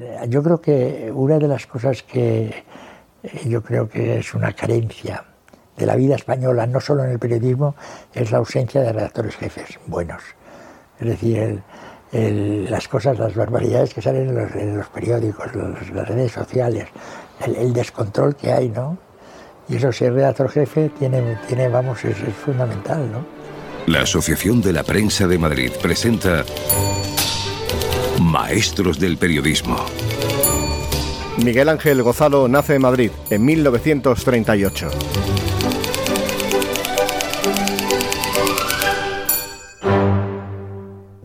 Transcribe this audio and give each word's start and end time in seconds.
Eh, 0.00 0.26
yo 0.28 0.42
creo 0.42 0.60
que 0.60 1.10
una 1.14 1.38
de 1.38 1.48
las 1.48 1.66
cosas 1.66 2.02
que 2.02 2.64
eh, 3.22 3.40
yo 3.46 3.62
creo 3.62 3.88
que 3.88 4.18
es 4.18 4.34
una 4.34 4.52
carencia 4.52 5.24
de 5.76 5.86
la 5.86 5.96
vida 5.96 6.16
española, 6.16 6.66
no 6.66 6.80
solo 6.80 7.04
en 7.04 7.10
el 7.10 7.18
periodismo, 7.18 7.74
es 8.12 8.30
la 8.30 8.38
ausencia 8.38 8.80
de 8.82 8.92
redactores 8.92 9.36
jefes 9.36 9.78
buenos. 9.86 10.22
Es 11.00 11.08
decir, 11.08 11.62
las 12.12 12.86
cosas, 12.86 13.18
las 13.18 13.34
barbaridades 13.34 13.92
que 13.92 14.00
salen 14.00 14.28
en 14.28 14.76
los, 14.76 14.86
periódicos, 14.86 15.52
las 15.56 16.08
redes 16.08 16.30
sociales, 16.30 16.86
el, 17.44 17.72
descontrol 17.72 18.36
que 18.36 18.52
hay, 18.52 18.68
¿no? 18.68 18.96
Y 19.68 19.76
eso, 19.76 19.90
si 19.90 20.04
es 20.04 20.12
redactor 20.12 20.48
jefe, 20.48 20.90
tiene, 20.96 21.36
tiene 21.48 21.68
vamos, 21.68 22.04
es, 22.04 22.16
es 22.20 22.34
fundamental, 22.34 23.10
¿no? 23.10 23.26
La 23.86 24.02
Asociación 24.02 24.62
de 24.62 24.72
la 24.72 24.84
Prensa 24.84 25.26
de 25.26 25.38
Madrid 25.38 25.72
presenta 25.82 26.44
Maestros 28.20 28.98
del 28.98 29.16
Periodismo. 29.16 29.76
Miguel 31.44 31.68
Ángel 31.68 32.02
Gozalo 32.02 32.46
nace 32.48 32.76
en 32.76 32.82
Madrid 32.82 33.10
en 33.30 33.44
1938. 33.44 34.88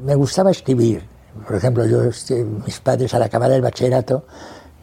Me 0.04 0.16
gustaba 0.16 0.52
escribir. 0.52 1.04
Por 1.46 1.56
ejemplo, 1.56 1.86
yo, 1.86 2.04
este, 2.04 2.44
mis 2.44 2.80
padres 2.80 3.14
al 3.14 3.24
acabar 3.24 3.52
el 3.52 3.62
bachillerato, 3.62 4.26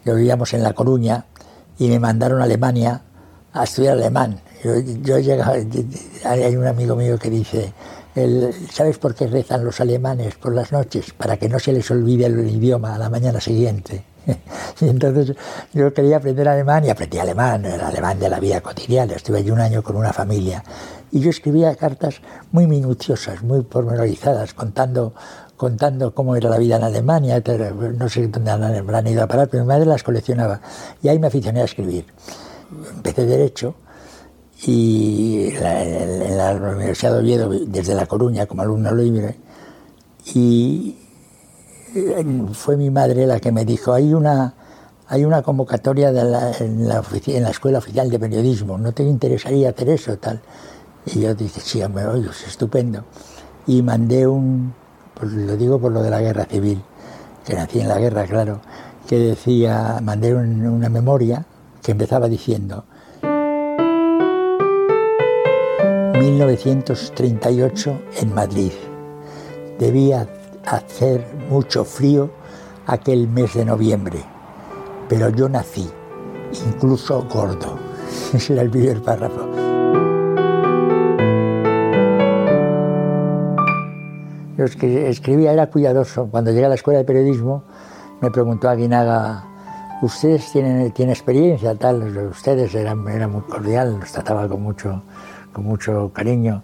yo 0.05 0.15
vivíamos 0.15 0.53
en 0.53 0.63
La 0.63 0.73
Coruña 0.73 1.25
y 1.77 1.89
me 1.89 1.99
mandaron 1.99 2.41
a 2.41 2.45
Alemania 2.45 3.01
a 3.53 3.63
estudiar 3.63 3.97
alemán. 3.97 4.39
Yo, 4.63 4.79
yo 4.79 5.19
llegaba, 5.19 5.55
hay 6.25 6.55
un 6.55 6.65
amigo 6.65 6.95
mío 6.95 7.19
que 7.19 7.29
dice, 7.29 7.73
¿sabes 8.71 8.97
por 8.97 9.13
qué 9.13 9.27
rezan 9.27 9.63
los 9.63 9.79
alemanes 9.79 10.35
por 10.35 10.53
las 10.53 10.71
noches? 10.71 11.13
Para 11.13 11.37
que 11.37 11.49
no 11.49 11.59
se 11.59 11.71
les 11.71 11.89
olvide 11.91 12.25
el 12.25 12.49
idioma 12.49 12.95
a 12.95 12.97
la 12.97 13.09
mañana 13.09 13.39
siguiente. 13.39 14.03
entonces 14.81 15.35
yo 15.73 15.93
quería 15.93 16.17
aprender 16.17 16.47
alemán 16.47 16.85
y 16.85 16.89
aprendí 16.89 17.19
alemán, 17.19 17.63
el 17.65 17.79
alemán 17.79 18.19
de 18.19 18.29
la 18.29 18.39
vida 18.39 18.61
cotidiana. 18.61 19.13
Estuve 19.13 19.39
allí 19.39 19.51
un 19.51 19.59
año 19.59 19.83
con 19.83 19.95
una 19.95 20.13
familia. 20.13 20.63
Y 21.11 21.19
yo 21.19 21.29
escribía 21.29 21.75
cartas 21.75 22.21
muy 22.51 22.67
minuciosas, 22.67 23.43
muy 23.43 23.61
pormenorizadas, 23.61 24.53
contando, 24.53 25.13
contando 25.55 26.13
cómo 26.13 26.35
era 26.35 26.49
la 26.49 26.57
vida 26.57 26.77
en 26.77 26.83
Alemania. 26.83 27.41
No 27.97 28.09
sé 28.09 28.27
dónde 28.27 28.51
han 28.51 29.07
ido 29.07 29.23
a 29.23 29.27
parar, 29.27 29.47
pero 29.47 29.63
mi 29.63 29.67
madre 29.67 29.85
las 29.85 30.03
coleccionaba. 30.03 30.59
Y 31.01 31.07
ahí 31.07 31.19
me 31.19 31.27
aficioné 31.27 31.61
a 31.61 31.65
escribir. 31.65 32.05
Empecé 32.95 33.25
Derecho 33.25 33.75
y 34.65 35.49
en 35.55 36.37
la 36.37 36.53
Universidad 36.53 37.13
de 37.13 37.19
Oviedo 37.19 37.49
desde 37.67 37.93
La 37.93 38.07
Coruña 38.07 38.47
como 38.47 38.63
alumno 38.63 38.91
libre 38.95 39.35
y 40.33 40.97
fue 42.53 42.75
mi 42.75 42.89
madre 42.89 43.27
la 43.27 43.39
que 43.39 43.51
me 43.51 43.65
dijo 43.65 43.93
hay 43.93 44.13
una 44.13 44.53
hay 45.09 45.23
una 45.23 45.41
convocatoria 45.41 46.09
en, 46.09 46.31
la, 46.31 46.51
en 46.57 47.43
la 47.43 47.49
escuela 47.49 47.77
oficial 47.77 48.09
de 48.09 48.19
periodismo 48.19 48.77
no 48.77 48.91
te 48.93 49.03
interesaría 49.03 49.69
hacer 49.69 49.89
eso 49.89 50.17
tal 50.17 50.41
y 51.05 51.21
yo 51.21 51.35
dije 51.35 51.61
sí 51.61 51.81
me 51.93 52.05
oigo 52.05 52.31
es 52.31 52.47
estupendo 52.47 53.03
y 53.67 53.83
mandé 53.83 54.25
un 54.25 54.73
pues 55.13 55.31
lo 55.33 55.55
digo 55.55 55.79
por 55.79 55.91
lo 55.91 56.01
de 56.01 56.09
la 56.09 56.19
guerra 56.19 56.45
civil 56.45 56.81
que 57.45 57.53
nací 57.53 57.79
en 57.79 57.87
la 57.87 57.99
guerra 57.99 58.25
claro 58.25 58.59
que 59.07 59.19
decía 59.19 59.99
mandé 60.01 60.33
una 60.33 60.89
memoria 60.89 61.45
que 61.83 61.91
empezaba 61.91 62.27
diciendo 62.27 62.85
1938 66.19 68.01
en 68.21 68.33
Madrid. 68.33 68.71
Debía 69.77 70.27
hacer 70.65 71.25
mucho 71.49 71.85
frío 71.85 72.31
aquel 72.87 73.27
mes 73.27 73.53
de 73.53 73.65
noviembre, 73.65 74.19
pero 75.07 75.29
yo 75.29 75.47
nací, 75.47 75.87
incluso 76.65 77.23
gordo. 77.31 77.77
Ese 78.33 78.53
era 78.53 78.63
el 78.63 78.69
primer 78.69 79.01
párrafo. 79.01 79.47
Yo 84.57 84.65
que 84.79 85.09
escribía, 85.09 85.53
era 85.53 85.67
cuidadoso. 85.67 86.27
Cuando 86.31 86.49
llegué 86.51 86.65
a 86.65 86.69
la 86.69 86.75
escuela 86.75 86.97
de 86.99 87.05
periodismo, 87.05 87.63
me 88.21 88.31
preguntó 88.31 88.69
Aguinaga, 88.69 89.45
¿ustedes 90.01 90.51
tienen, 90.51 90.91
tienen 90.91 91.13
experiencia? 91.13 91.75
Tal, 91.75 92.17
ustedes 92.31 92.73
eran, 92.73 93.07
era 93.07 93.27
muy 93.27 93.41
cordial, 93.41 93.99
nos 93.99 94.11
trataba 94.11 94.47
con 94.47 94.63
mucho, 94.63 95.03
con 95.57 95.65
mucho 95.65 96.11
cariño, 96.13 96.61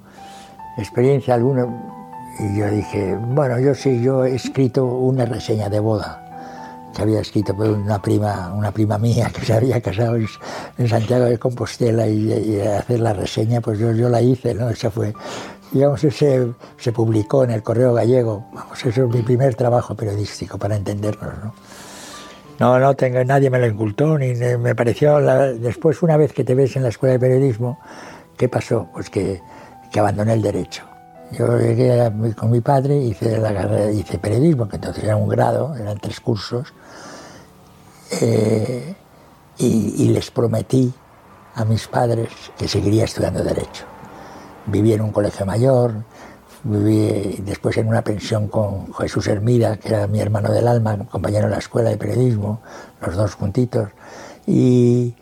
experiencia 0.78 1.34
alguna. 1.34 1.66
Y 2.40 2.60
yo 2.60 2.70
dije, 2.70 3.18
bueno, 3.30 3.60
yo 3.60 3.74
sí, 3.74 4.02
yo 4.02 4.24
he 4.24 4.36
escrito 4.36 4.86
una 4.86 5.26
reseña 5.26 5.68
de 5.68 5.80
boda 5.80 6.20
que 6.96 7.02
había 7.02 7.22
escrito 7.22 7.56
por 7.56 7.70
una 7.70 8.00
prima, 8.00 8.54
una 8.54 8.72
prima 8.72 9.00
mía 9.00 9.32
que 9.34 9.44
se 9.44 9.54
había 9.54 9.82
casado 9.82 10.16
en 10.16 10.88
Santiago 10.88 11.26
de 11.26 11.40
Compostela 11.40 12.08
y, 12.08 12.62
hacer 12.62 13.00
la 13.00 13.14
reseña, 13.14 13.62
pues 13.62 13.80
yo, 13.80 13.94
yo 13.94 14.10
la 14.10 14.22
hice, 14.22 14.54
¿no? 14.54 14.70
Esa 14.70 14.92
fue, 14.92 15.12
digamos, 15.72 16.04
ese 16.04 16.50
se 16.78 16.92
publicó 16.92 17.44
en 17.46 17.50
el 17.50 17.64
Correo 17.64 17.96
Gallego, 17.96 18.46
vamos, 18.54 18.86
eso 18.86 19.06
es 19.06 19.10
mi 19.10 19.24
primer 19.24 19.56
trabajo 19.56 19.96
periodístico, 19.96 20.60
para 20.60 20.76
entendernos, 20.76 21.34
¿no? 21.44 21.54
No, 22.60 22.80
no 22.80 22.96
tengo, 22.96 23.24
nadie 23.24 23.50
me 23.50 23.58
lo 23.58 23.66
incultó, 23.66 24.20
ni 24.20 24.36
me 24.36 24.76
pareció, 24.76 25.20
después 25.56 26.04
una 26.04 26.16
vez 26.18 26.32
que 26.32 26.44
te 26.44 26.54
ves 26.54 26.76
en 26.76 26.84
la 26.84 26.90
escuela 26.90 27.14
de 27.14 27.20
periodismo, 27.20 27.80
¿Qué 28.38 28.50
pasó? 28.50 28.88
Pues 28.94 29.10
que, 29.10 29.42
que 29.92 30.00
abandoné 30.00 30.34
el 30.34 30.42
derecho. 30.42 30.84
Yo 31.32 31.58
llegué 31.58 32.12
con 32.36 32.52
mi 32.52 32.62
padre, 32.62 32.98
hice, 32.98 33.40
la 33.40 33.92
hice 33.92 34.20
periodismo, 34.20 34.68
que 34.68 34.76
entonces 34.76 35.04
era 35.04 35.16
un 35.16 35.28
grado, 35.28 35.76
eran 35.76 35.98
tres 35.98 36.20
cursos, 36.20 36.74
eh, 38.22 38.96
y, 39.58 40.10
les 40.10 40.30
prometí 40.32 40.94
a 41.56 41.66
mis 41.66 41.88
padres 41.88 42.30
que 42.58 42.68
seguiría 42.68 43.06
estudiando 43.06 43.44
Derecho. 43.44 43.86
Viví 44.66 44.94
en 44.94 45.02
un 45.02 45.12
colegio 45.12 45.46
mayor, 45.46 46.04
viví 46.64 47.42
después 47.44 47.78
en 47.78 47.88
una 47.88 48.04
pensión 48.04 48.48
con 48.48 48.94
Jesús 48.94 49.28
Hermida, 49.28 49.78
que 49.78 49.90
era 49.90 50.08
mi 50.08 50.20
hermano 50.20 50.52
del 50.52 50.68
alma, 50.68 50.98
compañero 51.10 51.46
de 51.46 51.52
la 51.52 51.60
escuela 51.60 51.90
de 51.90 51.98
periodismo, 51.98 52.62
los 53.02 53.16
dos 53.16 53.36
juntitos, 53.36 53.90
y, 54.46 55.16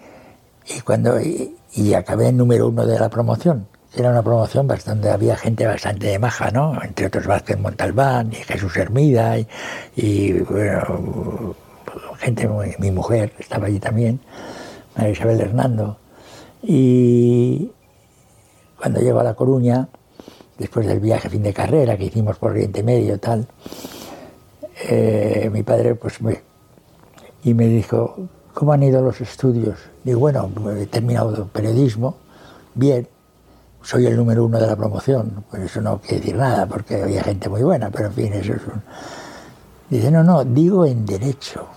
y 0.68 0.82
cuando 0.82 1.20
y 1.22 1.56
acabé 1.94 2.28
en 2.28 2.38
número 2.38 2.68
uno 2.68 2.86
de 2.86 3.00
la 3.00 3.10
promoción. 3.10 3.68
Era 3.96 4.10
una 4.10 4.24
promoción 4.24 4.68
bastante, 4.68 5.10
había 5.10 5.36
gente 5.36 5.66
bastante 5.66 6.18
maja, 6.18 6.50
¿no? 6.52 6.82
Entre 6.82 7.08
otros 7.08 7.28
Vázquez 7.28 7.60
Montalbán 7.60 8.32
y 8.32 8.36
Jesús 8.36 8.78
Hermida 8.78 9.36
y, 9.96 10.32
bueno, 10.34 11.56
gente, 12.18 12.48
mi 12.80 12.92
mujer 12.92 13.34
estaba 13.38 13.68
allí 13.68 13.80
también, 13.80 14.22
María 14.96 15.12
Isabel 15.12 15.42
Hernando. 15.42 15.98
Y 16.64 17.72
cuando 18.78 19.02
llego 19.02 19.20
a 19.20 19.24
La 19.24 19.34
Coruña, 19.34 19.90
después 20.58 20.88
del 20.88 21.00
viaje 21.00 21.30
fin 21.30 21.44
de 21.44 21.54
carrera 21.54 21.98
que 21.98 22.06
hicimos 22.06 22.38
por 22.38 22.52
Oriente 22.52 22.84
Medio 22.84 23.20
tal, 23.20 23.48
eh, 24.90 25.50
mi 25.52 25.64
padre 25.64 25.96
pues 25.96 26.22
me, 26.22 26.42
y 27.44 27.54
me 27.54 27.68
dijo, 27.68 28.30
¿Cómo 28.54 28.74
han 28.74 28.84
ido 28.84 29.02
los 29.02 29.20
estudios? 29.22 29.80
Digo, 30.04 30.20
bueno, 30.20 30.50
he 30.78 30.86
terminado 30.86 31.48
periodismo, 31.48 32.18
bien, 32.76 33.08
soy 33.82 34.06
el 34.06 34.16
número 34.16 34.46
uno 34.46 34.60
de 34.60 34.68
la 34.68 34.76
promoción, 34.76 35.44
pues 35.50 35.64
eso 35.64 35.82
no 35.82 36.00
quiere 36.00 36.18
decir 36.18 36.36
nada, 36.36 36.66
porque 36.66 37.02
había 37.02 37.24
gente 37.24 37.50
muy 37.50 37.64
buena, 37.64 37.90
pero 37.90 38.08
en 38.08 38.14
fin, 38.14 38.34
eso 38.34 38.54
es 38.54 38.62
un... 38.66 38.82
Dice, 39.90 40.12
no, 40.12 40.24
no, 40.24 40.44
digo 40.46 40.86
en 40.86 41.06
derecho. 41.06 41.68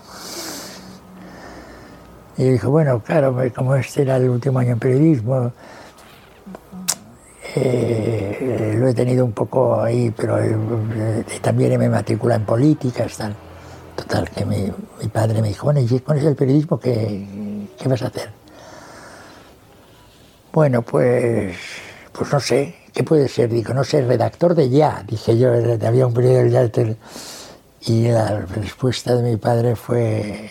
Y 2.37 2.43
dijo, 2.43 2.69
bueno, 2.69 3.01
claro, 3.01 3.35
como 3.55 3.75
este 3.75 4.01
era 4.01 4.17
el 4.17 4.29
último 4.29 4.59
año 4.59 4.71
en 4.71 4.79
periodismo, 4.79 5.51
eh, 7.55 8.75
lo 8.77 8.87
he 8.89 8.93
tenido 8.93 9.23
un 9.23 9.31
poco 9.31 9.81
ahí, 9.81 10.13
pero 10.15 10.37
eh, 10.41 11.23
también 11.41 11.79
me 11.79 11.89
matricula 11.89 12.35
en 12.35 12.45
políticas, 12.45 13.17
tal. 13.17 13.35
Total, 13.95 14.29
que 14.29 14.45
mi, 14.45 14.71
padre 15.11 15.41
me 15.41 15.47
dijo, 15.47 15.65
bueno, 15.65 15.79
¿y 15.79 15.99
con 15.99 16.17
el 16.17 16.35
periodismo 16.35 16.79
qué, 16.79 17.67
qué 17.77 17.87
vas 17.87 18.01
a 18.01 18.07
hacer? 18.07 18.29
Bueno, 20.51 20.81
pues, 20.81 21.57
pues 22.11 22.31
no 22.31 22.39
sé, 22.39 22.75
¿qué 22.93 23.03
puede 23.03 23.27
ser? 23.27 23.49
Digo, 23.49 23.73
no 23.73 23.83
sé, 23.83 24.01
redactor 24.01 24.55
de 24.55 24.69
Ya, 24.69 25.03
dije 25.05 25.37
yo, 25.37 25.51
había 25.51 26.07
un 26.07 26.13
periódico 26.13 26.49
Ya. 26.49 26.95
Y 27.81 28.07
la 28.07 28.39
respuesta 28.39 29.15
de 29.15 29.21
mi 29.21 29.37
padre 29.37 29.75
fue 29.75 30.49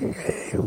eh, 0.00 0.58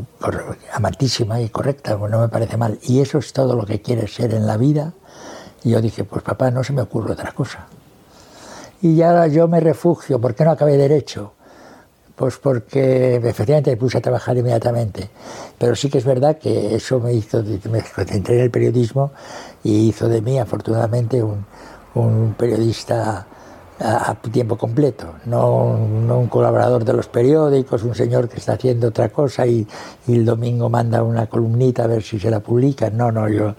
amantísima 0.74 1.40
y 1.40 1.50
correcta, 1.50 1.96
no 1.96 2.20
me 2.20 2.30
parece 2.30 2.58
mal. 2.58 2.80
Y 2.84 3.02
eso 3.02 3.20
es 3.20 3.32
todo 3.34 3.56
lo 3.56 3.66
que 3.66 3.82
quieres 3.82 4.14
ser 4.14 4.34
en 4.34 4.48
la 4.48 4.58
vida. 4.58 4.94
Y 5.64 5.72
yo 5.72 5.82
dije, 5.82 6.04
pues 6.04 6.24
papá, 6.24 6.52
no 6.52 6.64
se 6.64 6.74
me 6.74 6.82
ocurre 6.82 7.14
otra 7.14 7.32
cosa. 7.32 7.68
Y 8.82 8.96
ya 8.96 9.28
yo 9.28 9.48
me 9.48 9.60
refugio, 9.60 10.20
¿por 10.20 10.34
qué 10.34 10.44
no 10.44 10.52
acabé 10.52 10.76
derecho? 10.76 11.34
Pues 12.16 12.38
porque 12.38 13.16
efectivamente 13.16 13.72
me 13.72 13.78
puse 13.78 14.00
a 14.00 14.02
trabajar 14.02 14.36
inmediatamente. 14.38 15.10
Pero 15.58 15.76
sí 15.76 15.90
que 15.90 16.00
es 16.00 16.06
verdad 16.06 16.38
que 16.40 16.76
eso 16.76 17.00
me 17.00 17.14
hizo, 17.14 17.44
me 17.44 17.84
concentré 17.96 18.36
en 18.36 18.42
el 18.42 18.52
periodismo 18.52 19.12
y 19.64 19.90
hizo 19.90 20.10
de 20.10 20.22
mí, 20.22 20.40
afortunadamente, 20.40 21.22
un, 21.24 22.36
periodista 22.38 23.28
a, 23.80 24.16
tiempo 24.32 24.58
completo, 24.58 25.16
no, 25.26 25.66
un 25.66 26.28
colaborador 26.28 26.86
de 26.86 26.94
los 26.94 27.08
periódicos, 27.08 27.84
un 27.84 27.96
señor 27.96 28.30
que 28.30 28.38
está 28.38 28.54
haciendo 28.54 28.88
otra 28.88 29.10
cosa 29.10 29.46
y, 29.46 29.68
el 30.08 30.26
domingo 30.26 30.70
manda 30.70 31.04
una 31.04 31.28
columnita 31.28 31.84
a 31.84 31.88
ver 31.88 32.02
si 32.02 32.20
se 32.20 32.32
la 32.32 32.40
publica. 32.40 32.90
No, 32.90 33.12
no, 33.12 33.30
yo, 33.30 33.56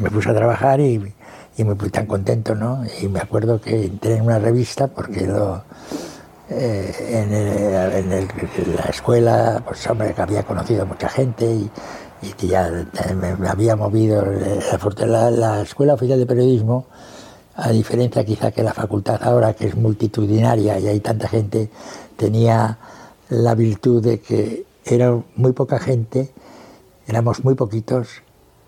me 0.00 0.10
puse 0.10 0.30
a 0.30 0.34
trabajar 0.34 0.80
y, 0.80 1.14
me 1.64 1.74
puse 1.74 1.90
tan 1.90 2.06
contento, 2.06 2.54
¿no? 2.54 2.82
Y 3.00 3.08
me 3.08 3.20
acuerdo 3.20 3.60
que 3.60 3.86
entré 3.86 4.16
en 4.16 4.22
una 4.22 4.38
revista 4.38 4.88
porque 4.88 5.28
eh, 6.50 6.94
en, 7.10 8.76
la 8.76 8.84
escuela, 8.84 9.62
pues 9.66 9.86
hombre, 9.88 10.12
que 10.14 10.22
había 10.22 10.42
conocido 10.42 10.82
a 10.82 10.84
mucha 10.84 11.08
gente 11.08 11.46
y, 11.46 11.70
y 12.22 12.46
ya 12.46 12.70
me, 13.14 13.48
había 13.48 13.76
movido. 13.76 14.24
La, 14.98 15.30
la 15.30 15.62
Escuela 15.62 15.94
Oficial 15.94 16.18
de 16.18 16.26
Periodismo 16.26 16.86
a 17.56 17.70
diferencia 17.70 18.24
quizá 18.24 18.50
que 18.50 18.62
la 18.62 18.74
facultad 18.74 19.22
ahora, 19.22 19.54
que 19.54 19.68
es 19.68 19.76
multitudinaria 19.76 20.78
y 20.78 20.88
hay 20.88 21.00
tanta 21.00 21.26
gente, 21.26 21.70
tenía 22.16 22.78
la 23.30 23.54
virtud 23.54 24.02
de 24.02 24.20
que 24.20 24.64
era 24.84 25.18
muy 25.36 25.52
poca 25.52 25.78
gente, 25.78 26.32
éramos 27.08 27.42
muy 27.44 27.54
poquitos 27.54 28.22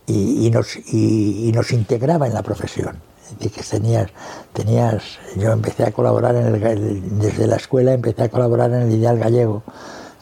y, 0.08 0.50
nos, 0.50 0.76
y, 0.76 1.52
nos 1.54 1.70
integraba 1.72 2.26
en 2.26 2.34
la 2.34 2.42
profesión. 2.42 2.96
De 3.38 3.50
que 3.50 3.62
tenías, 3.62 4.10
tenías, 4.54 5.18
yo 5.36 5.52
empecé 5.52 5.84
a 5.84 5.92
colaborar 5.92 6.34
en 6.34 6.46
el, 6.46 7.18
desde 7.18 7.46
la 7.46 7.56
escuela, 7.56 7.92
empecé 7.92 8.22
a 8.22 8.28
colaborar 8.30 8.72
en 8.72 8.82
el 8.82 8.92
Ideal 8.92 9.18
Gallego 9.18 9.62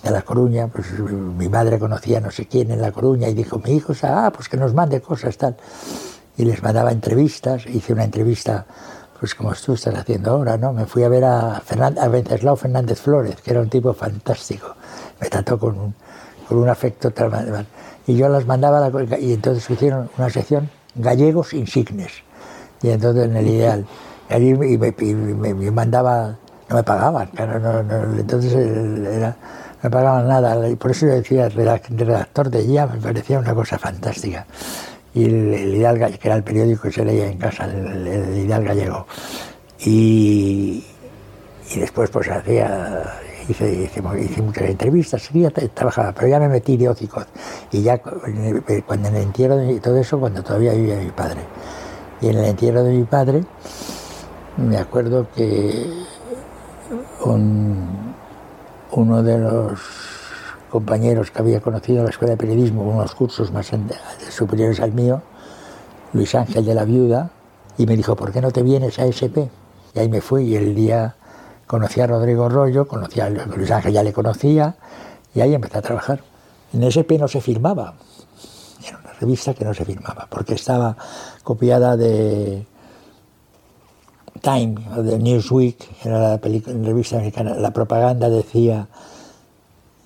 de 0.02 0.10
La 0.10 0.22
Coruña, 0.22 0.66
pues 0.66 0.86
mi 0.98 1.48
madre 1.48 1.78
conocía 1.78 2.20
no 2.20 2.32
sé 2.32 2.46
quién 2.46 2.72
en 2.72 2.82
La 2.82 2.90
Coruña 2.90 3.28
y 3.28 3.34
dijo, 3.34 3.60
mi 3.64 3.76
hijo, 3.76 3.92
ah, 4.02 4.32
pues 4.34 4.48
que 4.48 4.56
nos 4.56 4.74
mande 4.74 5.00
cosas, 5.00 5.36
tal 5.36 5.56
y 6.36 6.44
les 6.44 6.62
mandaba 6.62 6.92
entrevistas. 6.92 7.66
Hice 7.66 7.92
una 7.92 8.04
entrevista, 8.04 8.66
pues 9.18 9.34
como 9.34 9.52
tú 9.54 9.74
estás 9.74 9.94
haciendo 9.94 10.32
ahora, 10.32 10.56
¿no? 10.56 10.72
Me 10.72 10.86
fui 10.86 11.02
a 11.02 11.08
ver 11.08 11.24
a, 11.24 11.60
Fernand 11.60 11.98
a 11.98 12.08
Venceslao 12.08 12.56
Fernández 12.56 13.00
Flores, 13.00 13.36
que 13.42 13.50
era 13.50 13.60
un 13.60 13.70
tipo 13.70 13.92
fantástico. 13.92 14.74
Me 15.20 15.28
trató 15.28 15.58
con 15.58 15.94
con 16.48 16.58
un 16.58 16.68
afecto 16.68 17.10
tal. 17.10 17.66
Y 18.06 18.16
yo 18.16 18.28
las 18.28 18.46
mandaba, 18.46 18.88
la, 18.88 19.18
y 19.18 19.32
entonces 19.32 19.68
hicieron 19.68 20.08
una 20.16 20.30
sección 20.30 20.70
gallegos 20.94 21.52
insignes. 21.52 22.12
Y 22.82 22.90
entonces 22.90 23.24
en 23.24 23.36
el 23.36 23.46
ideal. 23.46 23.86
Y 24.30 24.54
me, 24.54 25.70
mandaba, 25.70 26.36
no 26.68 26.76
me 26.76 26.82
pagaban, 26.82 27.28
claro, 27.28 27.60
no, 27.60 27.82
no, 27.82 28.18
entonces 28.18 28.54
no 28.54 29.34
me 29.82 29.90
pagaban 29.90 30.26
nada. 30.26 30.68
Y 30.68 30.76
por 30.76 30.90
eso 30.90 31.06
yo 31.06 31.12
decía, 31.12 31.48
redactor 31.48 32.50
de 32.50 32.66
ya 32.66 32.86
me 32.86 32.98
parecía 32.98 33.38
una 33.38 33.54
cosa 33.54 33.78
fantástica 33.78 34.46
y 35.16 35.24
el, 35.24 35.74
Ideal 35.74 35.98
Gallego, 35.98 36.20
que 36.20 36.28
era 36.28 36.36
el 36.36 36.44
periódico 36.44 36.82
que 36.82 36.92
se 36.92 37.04
leía 37.04 37.26
en 37.26 37.38
casa, 37.38 37.64
el, 37.64 38.36
Ideal 38.36 38.62
Gallego. 38.62 39.06
Y, 39.80 40.84
y, 41.74 41.80
después 41.80 42.10
pues 42.10 42.28
hacía, 42.28 43.18
hice, 43.48 43.72
hice, 43.72 44.42
muchas 44.42 44.64
entrevistas, 44.64 45.22
seguía, 45.22 45.50
trabajaba, 45.50 46.12
pero 46.12 46.28
ya 46.28 46.38
me 46.38 46.48
metí 46.48 46.76
de 46.76 46.88
óticos. 46.88 47.26
Y 47.72 47.82
ya 47.82 47.98
cuando 47.98 49.08
en 49.08 49.16
el 49.16 49.22
entierro 49.22 49.56
de 49.56 49.80
todo 49.80 49.96
eso, 49.96 50.18
cuando 50.18 50.42
todavía 50.42 50.72
vivía 50.72 50.96
mi 50.96 51.10
padre. 51.10 51.40
Y 52.20 52.28
en 52.28 52.38
el 52.38 52.44
entierro 52.46 52.82
de 52.82 52.92
mi 52.92 53.04
padre, 53.04 53.44
me 54.56 54.78
acuerdo 54.78 55.28
que 55.34 55.86
uno 58.92 59.22
de 59.22 59.38
los 59.38 59.80
compañeros 60.70 61.30
que 61.30 61.38
había 61.38 61.60
conocido 61.60 61.98
en 61.98 62.04
la 62.04 62.10
escuela 62.10 62.32
de 62.32 62.36
periodismo, 62.36 62.82
unos 62.82 63.14
cursos 63.14 63.52
más 63.52 63.70
superiores 64.30 64.80
al 64.80 64.92
mío, 64.92 65.22
Luis 66.12 66.34
Ángel 66.34 66.64
de 66.64 66.74
la 66.74 66.84
Viuda, 66.84 67.30
y 67.78 67.86
me 67.86 67.96
dijo, 67.96 68.16
¿por 68.16 68.32
qué 68.32 68.40
no 68.40 68.50
te 68.50 68.62
vienes 68.62 68.98
a 68.98 69.04
SP? 69.04 69.50
Y 69.94 69.98
ahí 69.98 70.08
me 70.08 70.20
fui 70.20 70.44
y 70.44 70.56
el 70.56 70.74
día 70.74 71.16
conocí 71.66 72.00
a 72.00 72.06
Rodrigo 72.06 72.48
Rollo, 72.48 72.86
conocí 72.86 73.20
a 73.20 73.28
Luis 73.28 73.70
Ángel, 73.70 73.92
ya 73.92 74.02
le 74.02 74.12
conocía, 74.12 74.76
y 75.34 75.40
ahí 75.40 75.54
empecé 75.54 75.78
a 75.78 75.82
trabajar. 75.82 76.20
En 76.72 76.82
SP 76.84 77.18
no 77.18 77.28
se 77.28 77.40
firmaba, 77.40 77.94
era 78.86 78.98
una 78.98 79.12
revista 79.14 79.54
que 79.54 79.64
no 79.64 79.74
se 79.74 79.84
firmaba, 79.84 80.26
porque 80.30 80.54
estaba 80.54 80.96
copiada 81.42 81.96
de 81.96 82.66
Time, 84.40 84.74
de 85.02 85.18
Newsweek, 85.18 86.04
era 86.04 86.18
la 86.18 86.36
revista 86.38 87.16
americana, 87.16 87.54
la 87.54 87.72
propaganda 87.72 88.28
decía 88.28 88.88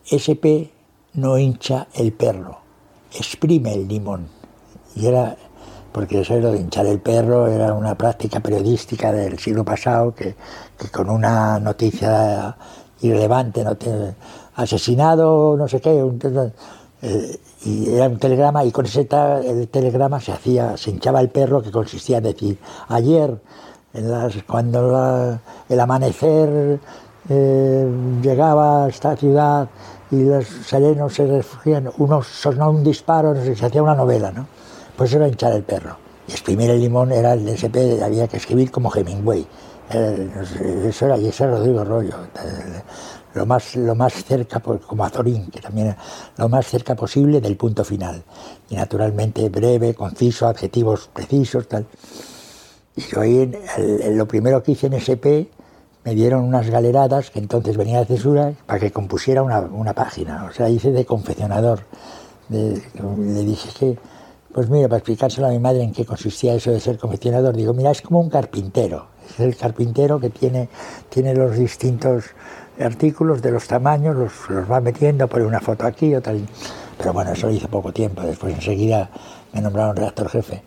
SP 0.06 0.70
no 1.14 1.38
hincha 1.38 1.88
el 1.94 2.12
perro, 2.12 2.58
exprime 3.12 3.74
el 3.74 3.88
limón. 3.88 4.28
Y 4.94 5.06
era, 5.06 5.36
porque 5.92 6.20
eso 6.20 6.36
lo 6.38 6.52
de 6.52 6.60
hinchar 6.60 6.86
el 6.86 7.00
perro 7.00 7.46
era 7.46 7.74
una 7.74 7.94
práctica 7.94 8.40
periodística 8.40 9.12
del 9.12 9.38
siglo 9.38 9.64
pasado 9.64 10.14
que, 10.14 10.34
con 10.90 11.10
una 11.10 11.58
noticia 11.58 12.56
irrelevante, 13.02 13.64
no 13.64 13.76
asesinado, 14.54 15.56
no 15.56 15.66
sé 15.68 15.80
qué, 15.80 16.04
eh, 17.02 17.40
y 17.64 17.94
era 17.94 18.08
un 18.08 18.18
telegrama 18.18 18.64
y 18.64 18.70
con 18.70 18.84
ese 18.84 19.08
el 19.44 19.68
telegrama 19.68 20.20
se 20.20 20.32
hacía, 20.32 20.76
se 20.76 20.90
hinchaba 20.90 21.20
el 21.20 21.30
perro 21.30 21.62
que 21.62 21.70
consistía 21.70 22.18
en 22.18 22.24
decir, 22.24 22.58
ayer, 22.88 23.38
cuando 24.46 25.38
el 25.68 25.80
amanecer 25.80 26.78
eh, 27.28 27.88
llegaba 28.22 28.84
a 28.84 28.88
esta 28.88 29.16
ciudad 29.16 29.68
y 30.10 30.24
los 30.24 30.46
serenos 30.46 31.14
se 31.14 31.26
refugian, 31.26 31.90
uno 31.98 32.22
sonó 32.22 32.70
un 32.70 32.84
disparo, 32.84 33.34
se 33.34 33.64
hacía 33.64 33.82
una 33.82 33.94
novela, 33.94 34.30
¿no? 34.30 34.46
Pues 35.00 35.14
era 35.14 35.26
hinchar 35.26 35.54
el 35.54 35.62
perro. 35.62 35.96
Y 36.28 36.32
exprimir 36.32 36.68
el 36.68 36.78
limón 36.78 37.10
era 37.10 37.32
el 37.32 37.48
SP, 37.48 38.04
había 38.04 38.28
que 38.28 38.36
escribir 38.36 38.70
como 38.70 38.94
Hemingway. 38.94 39.46
eso 39.88 41.06
era, 41.06 41.16
y 41.16 41.26
ese 41.26 41.46
Rodrigo 41.46 41.82
Rollo. 41.84 42.16
Lo 43.32 43.46
más, 43.46 43.76
lo 43.76 43.94
más 43.94 44.12
cerca, 44.12 44.60
como 44.60 45.02
Azorín, 45.02 45.50
que 45.50 45.58
también 45.58 45.86
era 45.86 45.96
lo 46.36 46.50
más 46.50 46.66
cerca 46.66 46.94
posible 46.94 47.40
del 47.40 47.56
punto 47.56 47.82
final. 47.82 48.22
Y 48.68 48.74
naturalmente 48.74 49.48
breve, 49.48 49.94
conciso, 49.94 50.46
adjetivos 50.46 51.08
precisos, 51.10 51.66
tal. 51.66 51.86
Y 52.94 53.00
yo 53.00 53.22
ahí, 53.22 53.50
lo 54.10 54.28
primero 54.28 54.62
que 54.62 54.72
hice 54.72 54.88
en 54.88 54.92
SP 55.00 55.48
me 56.04 56.14
dieron 56.14 56.44
unas 56.44 56.68
galeradas, 56.68 57.30
que 57.30 57.38
entonces 57.38 57.74
venía 57.78 58.00
de 58.00 58.04
censura, 58.04 58.52
para 58.66 58.78
que 58.78 58.92
compusiera 58.92 59.42
una, 59.42 59.60
una 59.60 59.94
página. 59.94 60.44
O 60.44 60.52
sea, 60.52 60.68
hice 60.68 60.92
de 60.92 61.06
confeccionador. 61.06 61.86
le 62.50 63.44
dije 63.46 63.70
que, 63.78 64.09
pues 64.52 64.68
mira, 64.68 64.88
para 64.88 64.98
explicárselo 64.98 65.46
a 65.46 65.50
mi 65.50 65.58
madre 65.58 65.82
en 65.82 65.92
qué 65.92 66.04
consistía 66.04 66.54
eso 66.54 66.70
de 66.70 66.80
ser 66.80 66.98
confeccionador, 66.98 67.56
digo, 67.56 67.72
mira, 67.72 67.90
es 67.90 68.02
como 68.02 68.20
un 68.20 68.30
carpintero. 68.30 69.06
Es 69.28 69.40
el 69.40 69.56
carpintero 69.56 70.18
que 70.18 70.30
tiene, 70.30 70.68
tiene 71.08 71.34
los 71.34 71.56
distintos 71.56 72.24
artículos 72.80 73.42
de 73.42 73.52
los 73.52 73.66
tamaños, 73.68 74.16
los, 74.16 74.32
los 74.48 74.70
va 74.70 74.80
metiendo, 74.80 75.28
pone 75.28 75.44
una 75.44 75.60
foto 75.60 75.86
aquí, 75.86 76.14
otra. 76.14 76.34
Pero 76.98 77.12
bueno, 77.12 77.32
eso 77.32 77.46
lo 77.46 77.52
hice 77.52 77.68
poco 77.68 77.92
tiempo. 77.92 78.22
Después 78.22 78.54
enseguida 78.54 79.10
me 79.52 79.60
nombraron 79.60 79.96
redactor 79.96 80.28
jefe. 80.28 80.62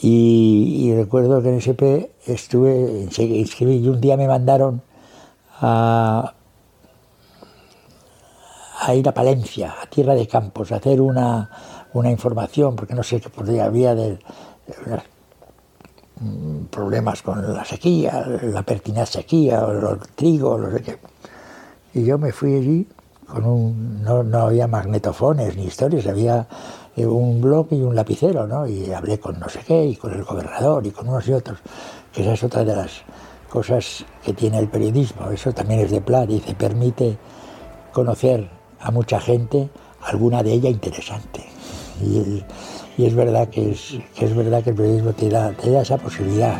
Y, 0.00 0.94
recuerdo 0.94 1.42
que 1.42 1.48
en 1.48 1.56
SP 1.58 2.14
estuve, 2.26 3.08
inscribí 3.18 3.78
y 3.78 3.88
un 3.88 4.00
día 4.00 4.16
me 4.16 4.28
mandaron 4.28 4.82
a, 5.60 6.34
ir 8.94 9.08
a 9.08 9.12
Palencia, 9.12 9.74
a 9.82 9.86
Tierra 9.86 10.14
de 10.14 10.28
Campos, 10.28 10.70
a 10.70 10.76
hacer 10.76 11.00
una, 11.00 11.50
información, 12.10 12.76
porque 12.76 12.94
no 12.94 13.02
sé 13.02 13.20
qué 13.20 13.28
podría 13.28 13.64
había 13.64 13.94
de, 13.94 14.18
mm, 16.20 16.66
problemas 16.70 17.22
con 17.22 17.54
la 17.54 17.64
sequía, 17.64 18.24
la 18.42 18.62
pertinaz 18.62 19.10
sequía, 19.10 19.64
o 19.64 19.92
el 19.92 19.98
trigo, 20.14 20.58
no 20.58 20.70
sé 20.70 20.82
qué. 20.82 20.98
Y 21.94 22.04
yo 22.04 22.18
me 22.18 22.32
fui 22.32 22.54
allí 22.54 22.86
con 23.26 23.44
un, 23.44 24.02
no, 24.02 24.22
no 24.22 24.38
había 24.38 24.66
magnetofones 24.66 25.56
ni 25.56 25.64
historias, 25.64 26.06
había 26.06 26.46
eh, 26.96 27.06
un 27.06 27.40
blog 27.40 27.68
y 27.72 27.82
un 27.82 27.94
lapicero, 27.94 28.46
¿no? 28.46 28.66
Y 28.66 28.92
hablé 28.92 29.20
con 29.20 29.38
no 29.38 29.48
sé 29.48 29.60
qué, 29.66 29.84
y 29.84 29.96
con 29.96 30.12
el 30.12 30.24
gobernador, 30.24 30.86
y 30.86 30.90
con 30.90 31.08
unos 31.08 31.28
y 31.28 31.32
otros, 31.32 31.58
que 32.12 32.22
esa 32.22 32.32
es 32.32 32.44
otra 32.44 32.64
de 32.64 32.74
las 32.74 33.02
cosas 33.48 34.04
que 34.24 34.32
tiene 34.32 34.58
el 34.58 34.68
periodismo, 34.68 35.30
eso 35.30 35.52
también 35.52 35.80
es 35.80 35.90
de 35.90 36.00
Plat, 36.00 36.30
y 36.30 36.40
se 36.40 36.54
permite 36.54 37.18
conocer 37.92 38.48
a 38.80 38.90
mucha 38.90 39.20
gente, 39.20 39.68
alguna 40.02 40.42
de 40.42 40.52
ella 40.52 40.70
interesante. 40.70 41.57
Y, 42.02 42.44
es 42.98 43.14
verdad 43.14 43.48
que 43.48 43.70
es, 43.72 43.98
que 44.14 44.24
es 44.24 44.34
verdad 44.34 44.62
que 44.62 44.70
el 44.70 44.76
periodismo 44.76 45.12
te 45.12 45.28
da, 45.28 45.52
te 45.52 45.70
da 45.70 45.82
esa 45.82 45.98
posibilidad. 45.98 46.56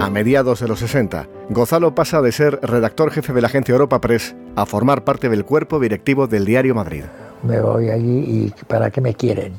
A 0.00 0.10
mediados 0.10 0.60
de 0.60 0.68
los 0.68 0.80
60, 0.80 1.28
Gonzalo 1.50 1.94
pasa 1.94 2.22
de 2.22 2.32
ser 2.32 2.58
redactor 2.62 3.10
jefe 3.10 3.32
de 3.32 3.40
la 3.40 3.46
agencia 3.46 3.72
Europa 3.72 4.00
Press 4.00 4.34
a 4.56 4.66
formar 4.66 5.04
parte 5.04 5.28
del 5.28 5.44
cuerpo 5.44 5.78
directivo 5.78 6.26
del 6.26 6.44
diario 6.44 6.74
Madrid. 6.74 7.04
Me 7.42 7.60
voy 7.60 7.90
allí 7.90 8.24
y 8.26 8.54
¿para 8.66 8.90
qué 8.90 9.00
me 9.00 9.14
quieren? 9.14 9.54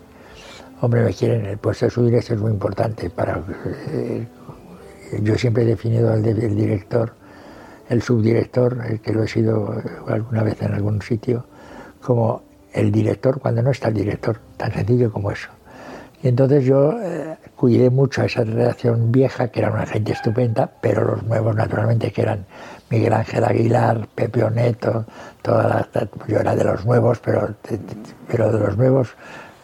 Hombre, 0.81 1.03
me 1.03 1.13
quieren, 1.13 1.45
el 1.45 1.57
puesto 1.57 1.85
de 1.85 1.91
subdirector 1.91 2.35
es 2.35 2.41
muy 2.41 2.51
importante. 2.51 3.09
Para, 3.09 3.43
eh, 3.89 4.27
yo 5.21 5.37
siempre 5.37 5.63
he 5.63 5.65
definido 5.65 6.11
al 6.11 6.21
director, 6.21 7.13
el 7.89 8.01
subdirector, 8.01 8.77
el 8.89 8.99
que 8.99 9.13
lo 9.13 9.23
he 9.23 9.27
sido 9.27 9.81
alguna 10.07 10.43
vez 10.43 10.61
en 10.61 10.73
algún 10.73 11.01
sitio, 11.01 11.45
como 12.01 12.43
el 12.73 12.91
director 12.91 13.39
cuando 13.39 13.61
no 13.61 13.71
está 13.71 13.87
el 13.87 13.95
director, 13.95 14.39
tan 14.57 14.71
sencillo 14.73 15.11
como 15.11 15.31
eso. 15.31 15.49
Y 16.23 16.29
entonces 16.29 16.65
yo 16.65 16.99
eh, 16.99 17.37
cuidé 17.55 17.89
mucho 17.89 18.21
a 18.21 18.25
esa 18.25 18.43
redacción 18.43 19.11
vieja, 19.11 19.49
que 19.49 19.59
era 19.59 19.71
una 19.71 19.85
gente 19.85 20.13
estupenda, 20.13 20.69
pero 20.81 21.03
los 21.03 21.23
nuevos, 21.23 21.55
naturalmente, 21.55 22.11
que 22.11 22.23
eran 22.23 22.45
Miguel 22.89 23.13
Ángel 23.13 23.43
Aguilar, 23.43 24.07
Pepe 24.15 24.43
Oneto, 24.43 25.05
toda 25.41 25.87
yo 26.27 26.39
era 26.39 26.55
de 26.55 26.63
los 26.63 26.85
nuevos, 26.85 27.19
pero, 27.19 27.55
pero 28.27 28.51
de 28.51 28.59
los 28.59 28.77
nuevos, 28.77 29.09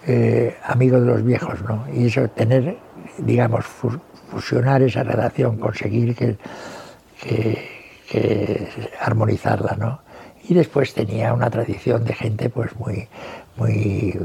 eh, 0.05 0.55
amigos 0.63 1.01
de 1.01 1.07
los 1.07 1.23
viejos, 1.23 1.61
¿no? 1.63 1.85
Y 1.91 2.07
eso, 2.07 2.27
tener, 2.29 2.77
digamos, 3.17 3.65
fusionar 3.65 4.83
esa 4.83 5.03
redacción, 5.03 5.57
conseguir 5.57 6.15
que, 6.15 6.37
armonizarla, 8.99 9.75
¿no? 9.77 9.99
Y 10.47 10.53
después 10.53 10.93
tenía 10.93 11.33
una 11.33 11.49
tradición 11.49 12.03
de 12.03 12.13
gente, 12.13 12.49
pues, 12.49 12.75
muy, 12.77 13.07
muy, 13.57 14.19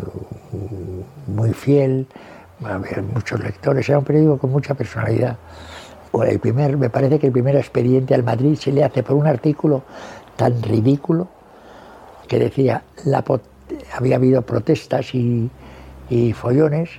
muy 1.26 1.52
fiel, 1.52 2.06
había 2.64 3.02
muchos 3.14 3.40
lectores, 3.40 3.88
era 3.88 3.98
un 3.98 4.04
periódico 4.04 4.38
con 4.38 4.50
mucha 4.50 4.74
personalidad 4.74 5.38
el 6.24 6.38
primer, 6.38 6.76
me 6.76 6.90
parece 6.90 7.18
que 7.18 7.26
el 7.26 7.32
primer 7.32 7.56
expediente 7.56 8.14
al 8.14 8.22
Madrid 8.22 8.56
se 8.56 8.72
le 8.72 8.84
hace 8.84 9.02
por 9.02 9.16
un 9.16 9.26
artículo 9.26 9.82
tan 10.36 10.62
ridículo 10.62 11.28
que 12.26 12.38
decía, 12.38 12.82
la, 13.04 13.24
había 13.94 14.16
habido 14.16 14.42
protestas 14.42 15.14
y, 15.14 15.50
y 16.10 16.32
follones 16.32 16.90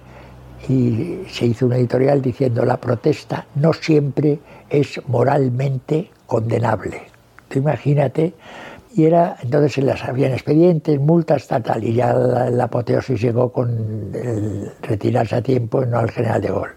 y 0.67 1.23
se 1.29 1.45
hizo 1.45 1.65
un 1.65 1.73
editorial 1.73 2.21
diciendo 2.21 2.65
la 2.65 2.77
protesta 2.77 3.45
no 3.55 3.73
siempre 3.73 4.39
es 4.69 5.01
moralmente 5.07 6.11
condenable. 6.29 7.01
Tú 7.49 7.59
imagínate, 7.59 8.33
y 8.93 9.05
era, 9.05 9.35
entonces 9.41 9.73
se 9.73 9.81
las 9.81 10.03
habían 10.03 10.31
expedientes, 10.31 10.99
multas, 10.99 11.47
tal, 11.47 11.63
tal, 11.63 11.83
y 11.83 11.93
ya 11.93 12.13
la, 12.13 12.63
apoteosis 12.63 13.19
llegó 13.19 13.51
con 13.51 14.11
el 14.13 14.71
retirarse 14.83 15.35
a 15.35 15.41
tiempo, 15.41 15.85
no 15.85 15.97
al 15.97 16.11
general 16.11 16.41
de 16.41 16.47
Gaulle. 16.49 16.73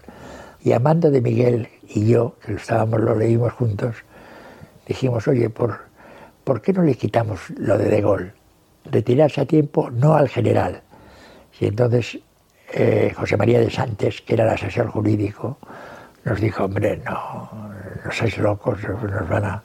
Y 0.63 0.71
Amando 0.71 1.11
de 1.11 1.21
Miguel 1.21 1.67
y 1.87 2.07
yo, 2.07 2.35
que 2.43 2.53
lo 2.53 2.57
estábamos, 2.57 2.99
lo 3.01 3.15
leímos 3.15 3.53
juntos, 3.53 3.95
dijimos, 4.87 5.27
oye, 5.27 5.49
¿por, 5.49 5.81
¿por 6.43 6.61
qué 6.61 6.73
no 6.73 6.81
le 6.81 6.95
quitamos 6.95 7.49
lo 7.51 7.77
de 7.77 7.85
De 7.85 8.01
Gaulle? 8.01 8.33
Retirarse 8.85 9.41
a 9.41 9.45
tiempo, 9.45 9.91
no 9.91 10.15
al 10.15 10.29
general. 10.29 10.81
Y 11.59 11.67
entonces 11.67 12.19
eh, 12.73 13.13
José 13.15 13.37
María 13.37 13.59
de 13.59 13.69
Santes, 13.69 14.21
que 14.21 14.33
era 14.33 14.45
el 14.45 14.49
asesor 14.49 14.87
jurídico, 14.87 15.59
nos 16.25 16.41
dijo, 16.41 16.63
hombre, 16.63 16.97
no, 17.05 17.72
no 18.03 18.11
sois 18.11 18.37
locos, 18.37 18.79
nos 18.83 19.29
van 19.29 19.45
a 19.45 19.63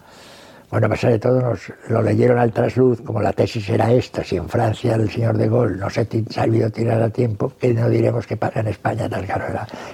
bueno, 0.71 0.87
a 0.87 0.91
pesar 0.91 1.13
de 1.13 1.19
todo, 1.19 1.41
nos 1.41 1.73
lo 1.89 2.03
leyeron 2.03 2.39
al 2.39 2.53
trasluz, 2.53 3.01
como 3.01 3.23
la 3.23 3.33
tesis 3.33 3.71
era 3.71 3.91
esta, 3.91 4.23
si 4.23 4.37
en 4.37 4.51
Francia 4.51 4.97
el 4.97 5.11
señor 5.11 5.39
de 5.39 5.49
Gaulle 5.49 5.77
no 5.77 5.89
se 5.89 6.03
ha 6.03 6.07
sabido 6.31 6.71
tirar 6.71 7.03
a 7.03 7.09
tiempo, 7.09 7.51
que 7.59 7.73
no 7.73 7.89
diremos 7.89 8.27
que 8.27 8.37
pasa 8.37 8.61
en 8.61 8.69
España, 8.69 9.09
tal 9.09 9.25
claro, 9.25 9.47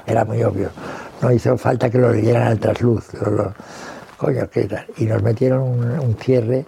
era, 0.04 0.24
muy 0.24 0.42
obvio. 0.42 0.70
No 1.22 1.30
hizo 1.30 1.56
falta 1.56 1.88
que 1.88 1.98
lo 1.98 2.12
leyeran 2.12 2.48
al 2.48 2.58
trasluz, 2.58 3.06
coño, 4.16 4.50
¿qué 4.50 4.64
tal? 4.64 4.84
Y 4.96 5.04
nos 5.04 5.22
metieron 5.22 5.62
un, 5.62 6.16
cierre, 6.16 6.66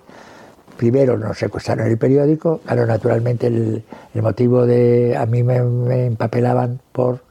primero 0.77 1.19
nos 1.19 1.37
secuestraron 1.37 1.89
el 1.89 1.99
periódico, 1.99 2.61
claro, 2.65 2.87
naturalmente 2.87 3.49
el, 3.49 3.83
motivo 4.15 4.67
de, 4.67 5.17
a 5.17 5.27
mí 5.27 5.43
me 5.43 6.07
empapelaban 6.07 6.79
por 6.93 7.25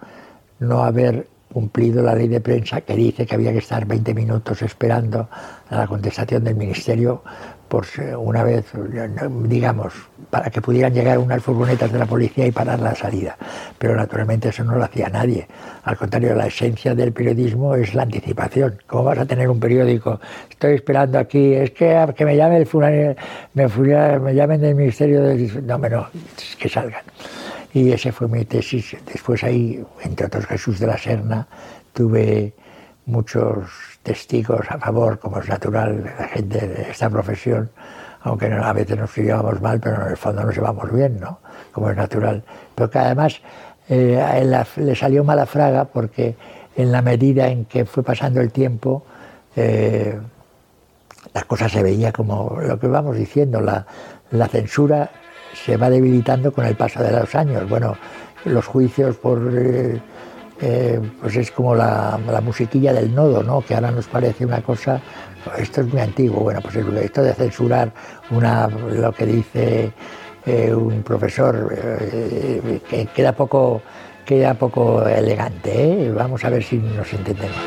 no 0.59 0.83
haber 0.83 1.25
cumplido 1.55 2.03
la 2.03 2.13
ley 2.13 2.27
de 2.27 2.41
prensa 2.41 2.81
que 2.81 2.93
dice 2.97 3.25
que 3.25 3.33
había 3.33 3.53
que 3.53 3.59
estar 3.59 3.85
20 3.85 4.13
minutos 4.13 4.61
esperando 4.61 5.29
a 5.69 5.77
la 5.77 5.87
contestación 5.87 6.43
del 6.43 6.57
Ministerio 6.57 7.23
por 7.69 7.85
una 8.17 8.43
vez, 8.43 8.65
digamos, 9.45 9.93
para 10.29 10.49
que 10.49 10.61
pudieran 10.61 10.93
llegar 10.93 11.17
unas 11.17 11.41
furgonetas 11.41 11.93
de 11.93 11.97
la 11.97 12.05
policía 12.05 12.45
y 12.45 12.51
parar 12.51 12.81
la 12.81 12.93
salida. 12.93 13.37
Pero 13.77 13.95
naturalmente 13.95 14.49
eso 14.49 14.65
no 14.65 14.75
lo 14.75 14.83
hacía 14.83 15.07
nadie. 15.07 15.47
Al 15.85 15.95
contrario, 15.95 16.35
la 16.35 16.47
esencia 16.47 16.93
del 16.93 17.13
periodismo 17.13 17.73
es 17.73 17.95
la 17.95 18.03
anticipación. 18.03 18.77
¿Cómo 18.85 19.05
vas 19.05 19.19
a 19.19 19.25
tener 19.25 19.49
un 19.49 19.59
periódico? 19.61 20.19
Estoy 20.49 20.73
esperando 20.73 21.17
aquí, 21.19 21.53
es 21.53 21.71
que, 21.71 22.05
que 22.17 22.25
me 22.25 22.35
llame 22.35 22.57
el 22.57 22.67
me, 23.53 23.67
me 24.19 24.35
llamen 24.35 24.59
del 24.59 24.75
Ministerio 24.75 25.23
de... 25.23 25.61
No, 25.61 25.77
no, 25.77 26.07
que 26.59 26.67
salgan. 26.67 27.03
Y 27.75 27.91
esa 27.91 28.13
fue 28.13 28.29
mi 28.29 28.45
tesis. 28.45 28.95
Después 29.05 29.43
ahí, 29.43 29.83
entre 30.01 30.27
otros 30.27 30.45
Jesús 30.45 30.79
de 30.79 30.87
la 30.87 30.97
Serna, 30.97 31.45
tuve 31.91 32.53
muchos 33.05 33.69
testigos 34.01 34.65
a 34.69 34.77
favor, 34.77 35.19
como 35.19 35.41
es 35.41 35.49
natural 35.49 36.09
la 36.17 36.27
gente 36.29 36.67
de 36.69 36.89
esta 36.89 37.09
profesión, 37.09 37.69
aunque 38.21 38.45
a 38.45 38.71
veces 38.71 38.97
nos 38.97 39.13
llevamos 39.17 39.61
mal, 39.61 39.81
pero 39.81 40.03
en 40.03 40.11
el 40.11 40.15
fondo 40.15 40.43
nos 40.43 40.55
llevamos 40.55 40.89
bien, 40.89 41.19
¿no? 41.19 41.39
Como 41.73 41.89
es 41.89 41.97
natural. 41.97 42.45
Pero 42.75 42.89
que 42.89 42.97
además 42.97 43.41
eh, 43.89 44.63
le 44.77 44.95
salió 44.95 45.25
mala 45.25 45.45
fraga 45.45 45.83
porque 45.83 46.37
en 46.77 46.93
la 46.93 47.01
medida 47.01 47.49
en 47.49 47.65
que 47.65 47.83
fue 47.83 48.03
pasando 48.03 48.39
el 48.39 48.53
tiempo, 48.53 49.03
eh, 49.53 50.17
las 51.33 51.43
cosas 51.43 51.73
se 51.73 51.83
veía 51.83 52.13
como 52.13 52.57
lo 52.57 52.79
que 52.79 52.87
vamos 52.87 53.17
diciendo, 53.17 53.59
la, 53.59 53.85
la 54.31 54.47
censura 54.47 55.11
se 55.55 55.77
va 55.77 55.89
debilitando 55.89 56.51
con 56.51 56.65
el 56.65 56.75
paso 56.75 57.01
de 57.01 57.11
los 57.11 57.33
años. 57.33 57.67
Bueno, 57.67 57.97
los 58.45 58.65
juicios 58.65 59.15
por... 59.15 59.49
Eh, 59.53 59.99
eh, 60.61 61.01
pues 61.19 61.35
es 61.35 61.51
como 61.51 61.75
la, 61.75 62.17
musiquilla 62.41 62.93
del 62.93 63.13
nodo, 63.13 63.43
¿no? 63.43 63.61
que 63.61 63.75
ahora 63.75 63.91
nos 63.91 64.07
parece 64.07 64.45
una 64.45 64.61
cosa, 64.61 65.01
esto 65.57 65.81
es 65.81 65.87
muy 65.87 65.99
antiguo, 65.99 66.43
bueno, 66.43 66.61
pues 66.61 66.77
esto 66.77 67.23
de 67.23 67.33
censurar 67.33 67.91
una, 68.31 68.69
lo 68.69 69.11
que 69.11 69.25
dice 69.25 69.91
eh, 70.45 70.73
un 70.73 71.03
profesor, 71.03 71.75
que 72.89 73.09
queda 73.13 73.33
poco, 73.33 73.81
queda 74.25 74.53
poco 74.53 75.05
elegante, 75.05 76.09
vamos 76.15 76.45
a 76.45 76.49
ver 76.49 76.63
si 76.63 76.77
nos 76.77 77.11
entendemos. 77.11 77.57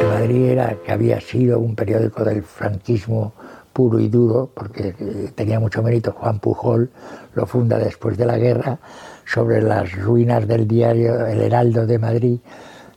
El 0.00 0.06
Madrid 0.06 0.44
era 0.44 0.76
que 0.76 0.92
había 0.92 1.20
sido 1.20 1.58
un 1.58 1.74
periódico 1.74 2.22
del 2.22 2.44
franquismo 2.44 3.32
puro 3.78 4.00
y 4.00 4.08
duro, 4.08 4.50
porque 4.52 4.92
eh, 4.98 5.30
tenía 5.36 5.60
mucho 5.60 5.84
mérito, 5.84 6.10
Juan 6.10 6.40
Pujol 6.40 6.90
lo 7.34 7.46
funda 7.46 7.78
después 7.78 8.18
de 8.18 8.26
la 8.26 8.36
guerra, 8.36 8.76
sobre 9.24 9.62
las 9.62 9.92
ruinas 9.92 10.48
del 10.48 10.66
diario 10.66 11.24
El 11.24 11.42
Heraldo 11.42 11.86
de 11.86 11.96
Madrid, 11.96 12.40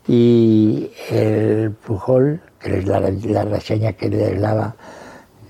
y 0.08 0.90
el 1.12 1.70
Pujol, 1.70 2.42
que 2.60 2.80
es 2.80 2.88
la, 2.88 3.00
reseña 3.44 3.94
que 3.94 4.10
le 4.10 4.40
daba, 4.40 4.76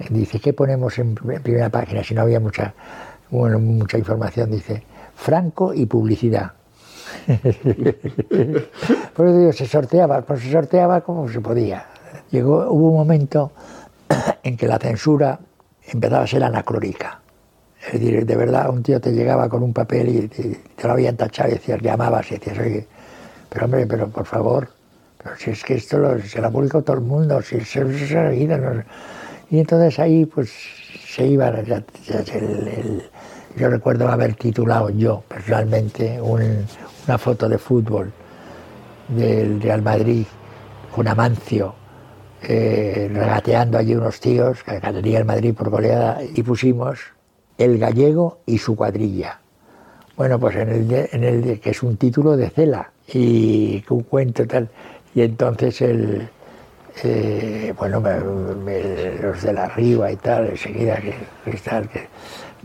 dice, 0.09 0.41
¿qué 0.41 0.51
ponemos 0.51 0.99
en, 0.99 1.15
primera 1.15 1.69
página? 1.69 2.03
Si 2.03 2.13
no 2.13 2.23
había 2.23 2.41
mucha, 2.41 2.73
mucha 3.29 3.97
información, 3.97 4.51
dice, 4.51 4.83
Franco 5.15 5.73
y 5.73 5.85
publicidad. 5.85 6.51
Por 9.15 9.27
eso 9.27 9.37
digo, 9.37 9.53
se 9.53 9.65
sorteaba, 9.65 10.23
pues 10.23 10.41
se 10.41 10.51
sorteaba 10.51 10.99
como 10.99 11.29
se 11.29 11.39
podía. 11.39 11.85
Llegó, 12.31 12.69
hubo 12.69 12.89
un 12.89 12.97
momento 12.97 13.53
en 14.43 14.57
que 14.57 14.67
la 14.67 14.77
censura 14.77 15.39
empezaba 15.87 16.23
a 16.23 16.27
ser 16.27 16.43
anacrónica. 16.43 17.19
Es 17.85 17.93
decir, 17.93 18.25
de 18.25 18.35
verdad, 18.35 18.69
un 18.69 18.83
tío 18.83 19.01
te 19.01 19.11
llegaba 19.11 19.49
con 19.49 19.63
un 19.63 19.73
papel 19.73 20.09
y 20.09 20.27
te, 20.27 20.59
lo 20.83 20.91
habían 20.91 21.17
tachado 21.17 21.49
y 21.49 21.53
decías, 21.53 21.79
llamabas 21.81 22.31
y 22.31 22.35
decías, 22.35 22.59
oye, 22.59 22.87
pero 23.49 23.65
hombre, 23.65 23.87
pero 23.87 24.07
por 24.09 24.25
favor, 24.25 24.69
pero 25.21 25.35
si 25.37 25.51
es 25.51 25.63
que 25.63 25.75
esto 25.75 25.97
lo, 25.97 26.21
se 26.21 26.39
lo 26.39 26.47
ha 26.47 26.51
publicado 26.51 26.83
todo 26.83 26.97
el 26.97 27.03
mundo, 27.03 27.41
si 27.41 27.59
se, 27.61 27.81
ha 27.81 28.33
Y 28.33 29.59
entonces 29.59 29.99
ahí 29.99 30.25
pues 30.25 30.51
se 31.07 31.25
iba, 31.25 31.51
yo 33.57 33.69
recuerdo 33.69 34.07
haber 34.07 34.35
titulado 34.35 34.89
yo 34.91 35.23
personalmente 35.27 36.21
una 36.21 37.17
foto 37.17 37.49
de 37.49 37.57
fútbol 37.57 38.11
del 39.09 39.59
Real 39.61 39.81
Madrid 39.81 40.25
con 40.95 41.07
Amancio 41.07 41.80
eh, 42.43 43.09
regateando 43.11 43.77
allí 43.77 43.95
unos 43.95 44.19
tíos, 44.19 44.63
que 44.63 44.79
ganaría 44.79 45.19
el 45.19 45.25
Madrid 45.25 45.53
por 45.53 45.69
goleada, 45.69 46.19
y 46.23 46.43
pusimos 46.43 46.99
El 47.57 47.77
gallego 47.77 48.39
y 48.45 48.57
su 48.57 48.75
cuadrilla. 48.75 49.39
Bueno, 50.17 50.39
pues 50.39 50.55
en 50.55 50.69
el, 50.69 51.09
en 51.11 51.23
el 51.23 51.59
que 51.59 51.69
es 51.71 51.83
un 51.83 51.97
título 51.97 52.35
de 52.35 52.49
Cela 52.49 52.91
y 53.07 53.83
un 53.89 54.03
cuento 54.03 54.45
tal. 54.47 54.69
Y 55.13 55.21
entonces 55.21 55.81
el, 55.81 56.29
eh, 57.03 57.73
bueno, 57.77 58.01
los 58.01 59.41
de 59.41 59.53
la 59.53 59.65
arriba 59.65 60.11
y 60.11 60.15
tal, 60.17 60.49
enseguida 60.49 60.97
que, 60.97 61.15
Cristal, 61.43 61.89
que, 61.89 62.07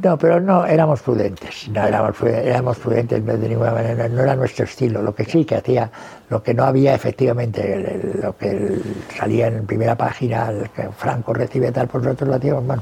no, 0.03 0.19
pero 0.19 0.41
no, 0.41 0.67
éramos 0.67 1.01
prudentes, 1.01 1.69
no 1.69 1.87
éramos, 1.87 2.21
éramos 2.23 2.79
prudentes 2.79 3.25
de 3.25 3.49
ninguna 3.49 3.73
manera, 3.73 4.09
no 4.09 4.23
era 4.23 4.37
nuestro 4.37 4.65
estilo, 4.65 5.01
lo 5.03 5.15
que 5.15 5.25
sí 5.25 5.45
que 5.45 5.57
hacía, 5.57 5.91
lo 6.29 6.43
que 6.43 6.53
no 6.53 6.65
había 6.65 6.95
efectivamente, 6.95 8.01
lo 8.23 8.37
que 8.37 8.79
salía 9.17 9.47
en 9.47 9.67
primera 9.67 9.97
página, 9.97 10.51
el 10.51 10.69
que 10.71 10.91
Franco 10.91 11.33
recibe 11.33 11.73
tal, 11.73 11.89
por 11.89 12.03
nosotros 12.03 12.29
lo 12.29 12.37
hacíamos 12.37 12.65
más, 12.65 12.81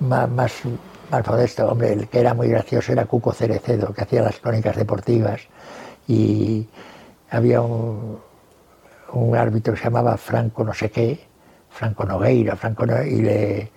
más, 0.00 0.30
más, 0.30 0.52
más 1.10 1.26
modesto, 1.26 1.68
hombre, 1.68 1.92
el 1.92 2.08
que 2.08 2.20
era 2.20 2.32
muy 2.32 2.48
gracioso 2.48 2.92
era 2.92 3.04
Cuco 3.04 3.32
Cerecedo, 3.32 3.92
que 3.92 4.02
hacía 4.02 4.22
las 4.22 4.38
crónicas 4.38 4.76
deportivas, 4.76 5.42
y 6.08 6.66
había 7.30 7.60
un, 7.60 8.18
un 9.12 9.36
árbitro 9.36 9.74
que 9.74 9.78
se 9.78 9.84
llamaba 9.84 10.16
Franco 10.16 10.64
no 10.64 10.72
sé 10.72 10.90
qué, 10.90 11.20
Franco 11.70 12.04
Nogueira, 12.04 12.56
Franco 12.56 12.84
y 12.84 13.22
le, 13.22 13.70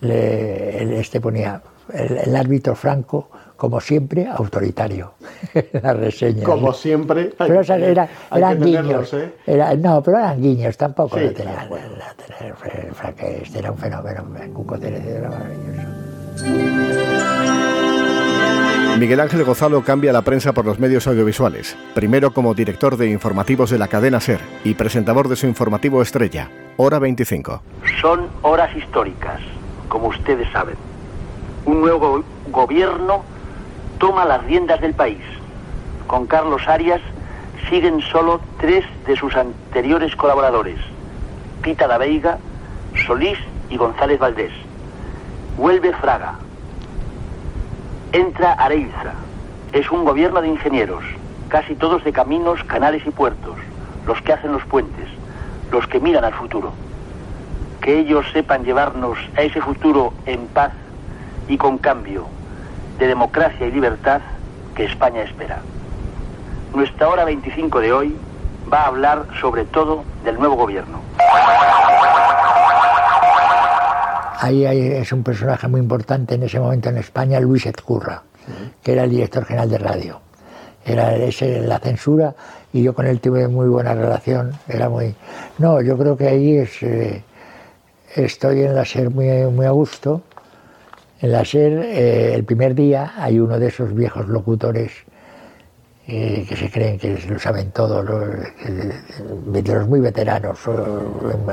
le, 0.00 1.00
este 1.00 1.20
ponía 1.20 1.62
el, 1.92 2.34
árbitro 2.34 2.74
Franco, 2.74 3.30
como 3.56 3.80
siempre, 3.80 4.26
autoritario. 4.26 5.14
la 5.82 5.94
reseña. 5.94 6.44
Como 6.44 6.72
siempre. 6.72 7.32
Pero 7.38 7.60
era, 7.60 8.08
eran 8.34 8.60
guiños. 8.60 9.14
¿eh? 9.14 9.32
no, 9.78 10.02
pero 10.02 10.18
eran 10.18 10.40
guiños, 10.40 10.76
tampoco. 10.76 11.16
Este 11.16 11.42
era 13.58 13.70
un 13.70 13.78
fenómeno, 13.78 14.24
Cuco 14.52 14.74
era 14.76 15.30
maravilloso. 15.30 16.86
Miguel 18.98 19.20
Ángel 19.20 19.44
Gozalo 19.44 19.84
cambia 19.84 20.10
la 20.10 20.22
prensa 20.22 20.54
por 20.54 20.64
los 20.64 20.78
medios 20.78 21.06
audiovisuales, 21.06 21.76
primero 21.94 22.32
como 22.32 22.54
director 22.54 22.96
de 22.96 23.10
informativos 23.10 23.68
de 23.68 23.78
la 23.78 23.88
cadena 23.88 24.20
SER 24.20 24.40
y 24.64 24.72
presentador 24.72 25.28
de 25.28 25.36
su 25.36 25.46
informativo 25.46 26.00
estrella, 26.00 26.50
Hora 26.78 26.98
25. 26.98 27.62
Son 28.00 28.28
horas 28.40 28.74
históricas, 28.74 29.40
como 29.88 30.08
ustedes 30.08 30.50
saben. 30.52 30.76
Un 31.64 31.80
nuevo 31.80 32.22
gobierno 32.50 33.22
toma 33.98 34.24
las 34.24 34.44
riendas 34.44 34.80
del 34.80 34.94
país. 34.94 35.20
Con 36.06 36.26
Carlos 36.26 36.66
Arias 36.68 37.00
siguen 37.68 38.00
solo 38.00 38.40
tres 38.58 38.84
de 39.06 39.16
sus 39.16 39.34
anteriores 39.34 40.14
colaboradores, 40.14 40.78
Pita 41.62 41.88
da 41.88 41.98
Veiga, 41.98 42.38
Solís 43.06 43.38
y 43.70 43.76
González 43.76 44.18
Valdés. 44.18 44.52
Vuelve 45.56 45.92
Fraga, 45.94 46.34
Entra 48.12 48.52
Areilza. 48.52 49.14
Es 49.72 49.90
un 49.90 50.04
gobierno 50.04 50.40
de 50.40 50.48
ingenieros, 50.48 51.04
casi 51.48 51.74
todos 51.74 52.04
de 52.04 52.12
caminos, 52.12 52.62
canales 52.64 53.02
y 53.06 53.10
puertos, 53.10 53.56
los 54.06 54.20
que 54.22 54.32
hacen 54.32 54.52
los 54.52 54.64
puentes, 54.64 55.08
los 55.70 55.86
que 55.88 55.98
miran 56.00 56.24
al 56.24 56.34
futuro. 56.34 56.72
Que 57.86 58.00
ellos 58.00 58.26
sepan 58.32 58.64
llevarnos 58.64 59.16
a 59.36 59.42
ese 59.42 59.60
futuro 59.60 60.12
en 60.26 60.48
paz 60.48 60.72
y 61.46 61.56
con 61.56 61.78
cambio, 61.78 62.26
de 62.98 63.06
democracia 63.06 63.64
y 63.64 63.70
libertad 63.70 64.20
que 64.74 64.86
España 64.86 65.22
espera. 65.22 65.60
Nuestra 66.74 67.08
hora 67.08 67.24
25 67.24 67.80
de 67.80 67.92
hoy 67.92 68.16
va 68.72 68.80
a 68.80 68.86
hablar 68.88 69.26
sobre 69.40 69.66
todo 69.66 70.02
del 70.24 70.36
nuevo 70.36 70.56
gobierno. 70.56 70.98
ahí 74.40 74.64
es 74.64 75.12
un 75.12 75.22
personaje 75.22 75.68
muy 75.68 75.80
importante 75.80 76.34
en 76.34 76.42
ese 76.42 76.58
momento 76.58 76.88
en 76.88 76.96
España, 76.96 77.38
Luis 77.38 77.66
Ezcurra, 77.66 78.20
que 78.82 78.94
era 78.94 79.04
el 79.04 79.10
director 79.10 79.44
general 79.44 79.70
de 79.70 79.78
radio. 79.78 80.20
Era 80.84 81.14
ese, 81.14 81.60
la 81.60 81.78
censura 81.78 82.34
y 82.72 82.82
yo 82.82 82.94
con 82.94 83.06
él 83.06 83.20
tuve 83.20 83.46
muy 83.46 83.68
buena 83.68 83.94
relación. 83.94 84.54
Era 84.66 84.88
muy. 84.88 85.14
No, 85.58 85.80
yo 85.80 85.96
creo 85.96 86.16
que 86.16 86.26
ahí 86.26 86.56
es. 86.58 86.82
Eh, 86.82 87.22
estoy 88.16 88.62
en 88.62 88.74
la 88.74 88.84
SER 88.84 89.10
muy, 89.10 89.28
muy 89.50 89.66
a 89.66 89.70
gusto. 89.70 90.22
En 91.20 91.32
la 91.32 91.44
SER, 91.44 91.72
eh, 91.84 92.34
el 92.34 92.44
primer 92.44 92.74
día, 92.74 93.12
hay 93.16 93.38
uno 93.38 93.58
de 93.58 93.68
esos 93.68 93.94
viejos 93.94 94.28
locutores 94.28 94.92
eh, 96.08 96.44
que 96.48 96.56
se 96.56 96.70
creen 96.70 96.98
que 96.98 97.18
lo 97.28 97.38
saben 97.38 97.70
todo, 97.70 98.02
de 98.02 99.62
los 99.62 99.88
muy 99.88 100.00
veteranos, 100.00 100.58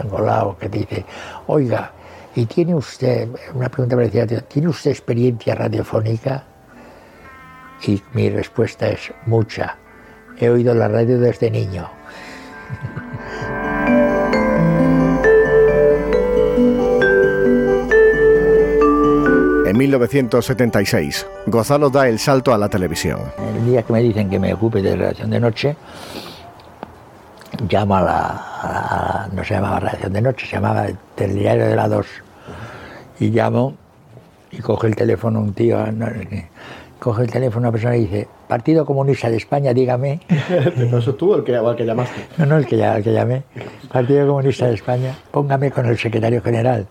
engolados, 0.04 0.58
que 0.58 0.70
dice: 0.70 1.06
Oiga, 1.48 1.92
¿Y 2.36 2.48
tiene 2.48 2.74
usted, 2.74 3.30
una 3.54 3.70
pregunta 3.70 3.96
parecida, 3.96 4.26
¿tiene 4.42 4.68
usted 4.68 4.90
experiencia 4.90 5.54
radiofónica? 5.54 6.44
Y 7.86 8.02
mi 8.14 8.30
respuesta 8.30 8.88
es 8.88 9.12
mucha. 9.28 9.78
He 10.40 10.50
oído 10.50 10.74
la 10.74 10.88
radio 10.88 11.20
desde 11.20 11.52
niño. 11.52 11.88
1976, 20.00 21.28
Gonzalo 21.48 21.90
da 21.90 22.08
el 22.08 22.20
salto 22.20 22.54
a 22.54 22.58
la 22.58 22.70
televisión. 22.70 23.20
El 23.38 23.66
día 23.66 23.84
que 23.84 23.94
me 23.94 24.02
dicen 24.02 24.30
que 24.30 24.40
me 24.40 24.54
ocupe 24.54 24.82
de 24.82 24.96
redacción 24.96 25.30
de 25.30 25.40
noche, 25.40 25.76
llamo 27.70 27.96
a 27.98 28.02
la, 28.02 29.30
no 29.34 29.44
se 29.44 29.54
llamaba 29.54 29.80
redacción 29.80 30.14
de 30.14 30.22
noche, 30.22 30.48
se 30.48 30.54
llamaba 30.54 30.88
el 30.88 31.36
diario 31.36 31.66
de 31.68 31.76
la 31.76 31.88
2 31.88 32.06
y 33.20 33.30
llamo 33.30 33.76
y 34.52 34.60
coge 34.60 34.88
el 34.88 34.96
teléfono 34.96 35.40
un 35.40 35.54
tío, 35.54 35.78
coge 37.00 37.24
el 37.24 37.32
teléfono 37.32 37.68
una 37.68 37.72
persona 37.72 37.96
y 37.96 38.02
dice, 38.02 38.28
Partido 38.48 38.86
Comunista 38.86 39.30
de 39.30 39.38
España, 39.38 39.74
dígame. 39.74 40.22
¿No 40.90 40.98
eso 40.98 41.16
tú 41.16 41.36
el 41.36 41.44
que, 41.44 41.54
el 41.54 41.76
que 41.76 41.86
llamaste? 41.86 42.28
No, 42.38 42.46
no, 42.46 42.58
el 42.58 42.66
que, 42.66 42.82
el 42.82 43.04
que 43.04 43.14
llamé. 43.14 43.44
Partido 43.92 44.28
Comunista 44.28 44.68
de 44.68 44.74
España, 44.74 45.16
póngame 45.32 45.72
con 45.72 45.86
el 45.86 45.98
secretario 45.98 46.42
general. 46.42 46.88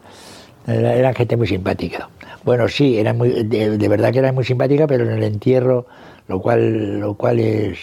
Era, 0.67 1.13
gente 1.15 1.37
muy 1.37 1.47
simpática. 1.47 2.09
Bueno, 2.45 2.69
sí, 2.69 2.99
era 2.99 3.13
muy, 3.13 3.45
de, 3.45 3.89
verdad 3.89 4.13
que 4.13 4.19
era 4.19 4.33
muy 4.33 4.45
simpática, 4.45 4.87
pero 4.87 5.05
en 5.05 5.11
el 5.13 5.23
entierro, 5.23 5.87
lo 6.29 6.41
cual, 6.41 7.01
lo 7.01 7.15
cual 7.15 7.41
es, 7.41 7.79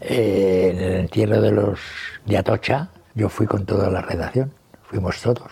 eh, 0.00 0.70
en 0.72 0.82
el 0.82 0.92
entierro 1.00 1.40
de 1.40 1.50
los 1.50 1.80
de 2.26 2.38
Atocha, 2.38 2.88
yo 3.14 3.28
fui 3.28 3.46
con 3.46 3.66
toda 3.66 3.90
la 3.90 4.00
redacción, 4.00 4.52
fuimos 4.84 5.20
todos 5.20 5.50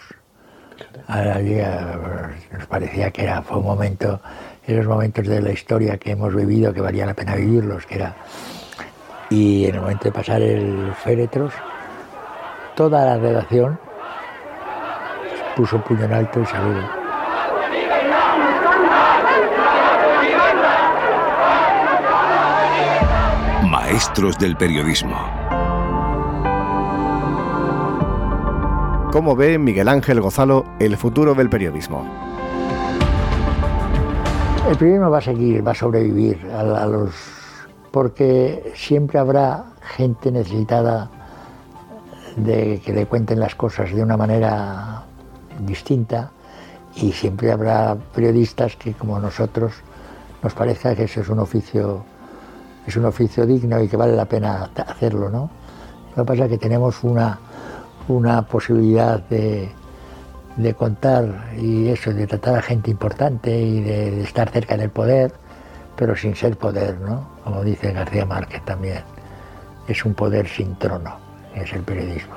nos 2.52 2.66
parecía 2.68 3.10
que 3.10 3.22
era, 3.22 3.42
fue 3.42 3.58
un 3.58 3.64
momento, 3.64 4.20
esos 4.66 4.86
momentos 4.86 5.26
de 5.26 5.40
la 5.40 5.50
historia 5.50 5.98
que 5.98 6.12
hemos 6.12 6.34
vivido 6.34 6.72
que 6.72 6.80
valía 6.80 7.06
la 7.06 7.14
pena 7.14 7.34
vivirlos, 7.34 7.86
que 7.86 7.96
era. 7.96 8.14
Y 9.30 9.66
en 9.66 9.76
el 9.76 9.80
momento 9.80 10.04
de 10.04 10.12
pasar 10.12 10.42
el 10.42 10.92
féretros, 10.94 11.52
toda 12.74 13.04
la 13.04 13.18
redacción 13.18 13.78
puso 15.60 15.78
puño 15.84 16.04
en 16.06 16.12
alto 16.14 16.40
y 16.40 16.46
saludo. 16.46 16.80
Maestros 23.68 24.38
del 24.38 24.56
periodismo. 24.56 25.18
¿Cómo 29.12 29.36
ve 29.36 29.58
Miguel 29.58 29.88
Ángel 29.88 30.22
Gozalo 30.22 30.64
el 30.78 30.96
futuro 30.96 31.34
del 31.34 31.50
periodismo? 31.50 32.06
El 34.66 34.78
periodismo 34.78 35.10
va 35.10 35.18
a 35.18 35.20
seguir, 35.20 35.66
va 35.66 35.72
a 35.72 35.74
sobrevivir 35.74 36.38
a, 36.56 36.86
los 36.86 37.10
porque 37.90 38.72
siempre 38.74 39.18
habrá 39.18 39.66
gente 39.82 40.32
necesitada 40.32 41.10
de 42.36 42.80
que 42.82 42.94
le 42.94 43.04
cuenten 43.04 43.38
las 43.38 43.54
cosas 43.54 43.92
de 43.92 44.02
una 44.02 44.16
manera 44.16 45.04
distinta 45.60 46.30
y 46.96 47.12
siempre 47.12 47.52
habrá 47.52 47.96
periodistas 48.14 48.76
que 48.76 48.94
como 48.94 49.18
nosotros 49.18 49.72
nos 50.42 50.54
parezca 50.54 50.94
que 50.94 51.04
eso 51.04 51.20
es 51.20 51.28
un 51.28 51.38
oficio 51.38 52.04
es 52.86 52.96
un 52.96 53.04
oficio 53.04 53.46
digno 53.46 53.80
y 53.82 53.88
que 53.88 53.96
vale 53.96 54.16
la 54.16 54.24
pena 54.24 54.70
hacerlo, 54.86 55.28
¿no? 55.28 55.50
Lo 56.16 56.24
que 56.24 56.26
pasa 56.26 56.44
es 56.44 56.50
que 56.50 56.58
tenemos 56.58 57.04
una 57.04 57.38
una 58.10 58.42
posibilidad 58.42 59.20
de, 59.28 59.70
contar 60.76 61.52
y 61.58 61.88
eso, 61.88 62.12
de 62.12 62.26
tratar 62.26 62.56
a 62.56 62.62
gente 62.62 62.90
importante 62.90 63.58
y 63.58 63.80
de, 63.80 64.22
estar 64.22 64.50
cerca 64.50 64.76
del 64.76 64.90
poder, 64.90 65.32
pero 65.96 66.16
sin 66.16 66.34
ser 66.34 66.56
poder, 66.56 66.98
¿no? 67.00 67.28
Como 67.44 67.62
dice 67.62 67.92
García 67.92 68.26
Márquez 68.26 68.64
también. 68.64 69.02
Es 69.88 70.04
un 70.04 70.14
poder 70.14 70.48
sin 70.48 70.76
trono, 70.76 71.16
es 71.54 71.72
el 71.72 71.82
periodismo. 71.82 72.34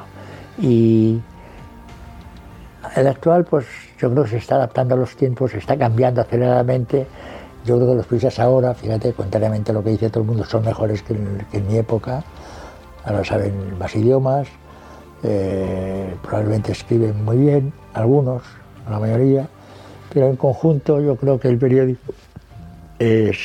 Y 0.57 1.21
el 2.95 3.07
actual, 3.07 3.45
pues 3.45 3.65
yo 3.99 4.11
creo 4.11 4.23
que 4.23 4.31
se 4.31 4.37
está 4.37 4.55
adaptando 4.55 4.95
a 4.95 4.97
los 4.97 5.15
tiempos, 5.15 5.51
se 5.51 5.57
está 5.57 5.77
cambiando 5.77 6.21
aceleradamente. 6.21 7.05
Yo 7.65 7.77
creo 7.77 7.89
que 7.89 7.95
los 7.95 8.05
periodistas 8.05 8.39
ahora, 8.39 8.73
fíjate, 8.73 9.13
contrariamente 9.13 9.71
a 9.71 9.73
lo 9.73 9.83
que 9.83 9.91
dice 9.91 10.09
todo 10.09 10.21
el 10.21 10.27
mundo, 10.27 10.43
son 10.43 10.65
mejores 10.65 11.01
que 11.01 11.13
en 11.13 11.67
mi 11.67 11.77
época. 11.77 12.23
Ahora 13.05 13.23
saben 13.23 13.77
más 13.77 13.95
idiomas, 13.95 14.47
eh, 15.23 16.15
probablemente 16.21 16.71
escriben 16.73 17.23
muy 17.23 17.37
bien, 17.37 17.73
algunos, 17.93 18.43
la 18.89 18.99
mayoría, 18.99 19.47
pero 20.13 20.27
en 20.27 20.35
conjunto 20.35 20.99
yo 20.99 21.15
creo 21.15 21.39
que 21.39 21.47
el 21.47 21.57
periódico 21.57 22.13
es 22.99 23.37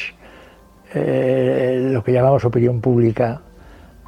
eh, 0.95 1.89
lo 1.93 2.03
que 2.03 2.13
llamamos 2.13 2.45
opinión 2.45 2.81
pública, 2.81 3.41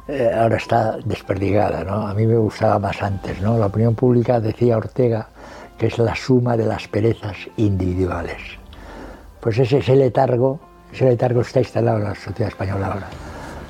eh, 0.07 0.31
ahora 0.33 0.57
está 0.57 0.97
desperdigada, 1.03 1.83
¿no? 1.83 2.07
A 2.07 2.13
mí 2.13 2.25
me 2.25 2.37
gustaba 2.37 2.79
más 2.79 3.01
antes, 3.01 3.41
¿no? 3.41 3.57
La 3.57 3.67
opinión 3.67 3.95
pública, 3.95 4.39
decía 4.39 4.77
Ortega, 4.77 5.27
que 5.77 5.87
es 5.87 5.97
la 5.97 6.15
suma 6.15 6.57
de 6.57 6.65
las 6.65 6.87
perezas 6.87 7.35
individuales. 7.57 8.37
Pues 9.39 9.57
ese, 9.57 9.79
ese 9.79 9.95
letargo, 9.95 10.59
ese 10.93 11.05
letargo 11.05 11.41
está 11.41 11.59
instalado 11.59 11.97
en 11.97 12.03
la 12.05 12.15
sociedad 12.15 12.49
española 12.49 12.87
ahora. 12.87 13.07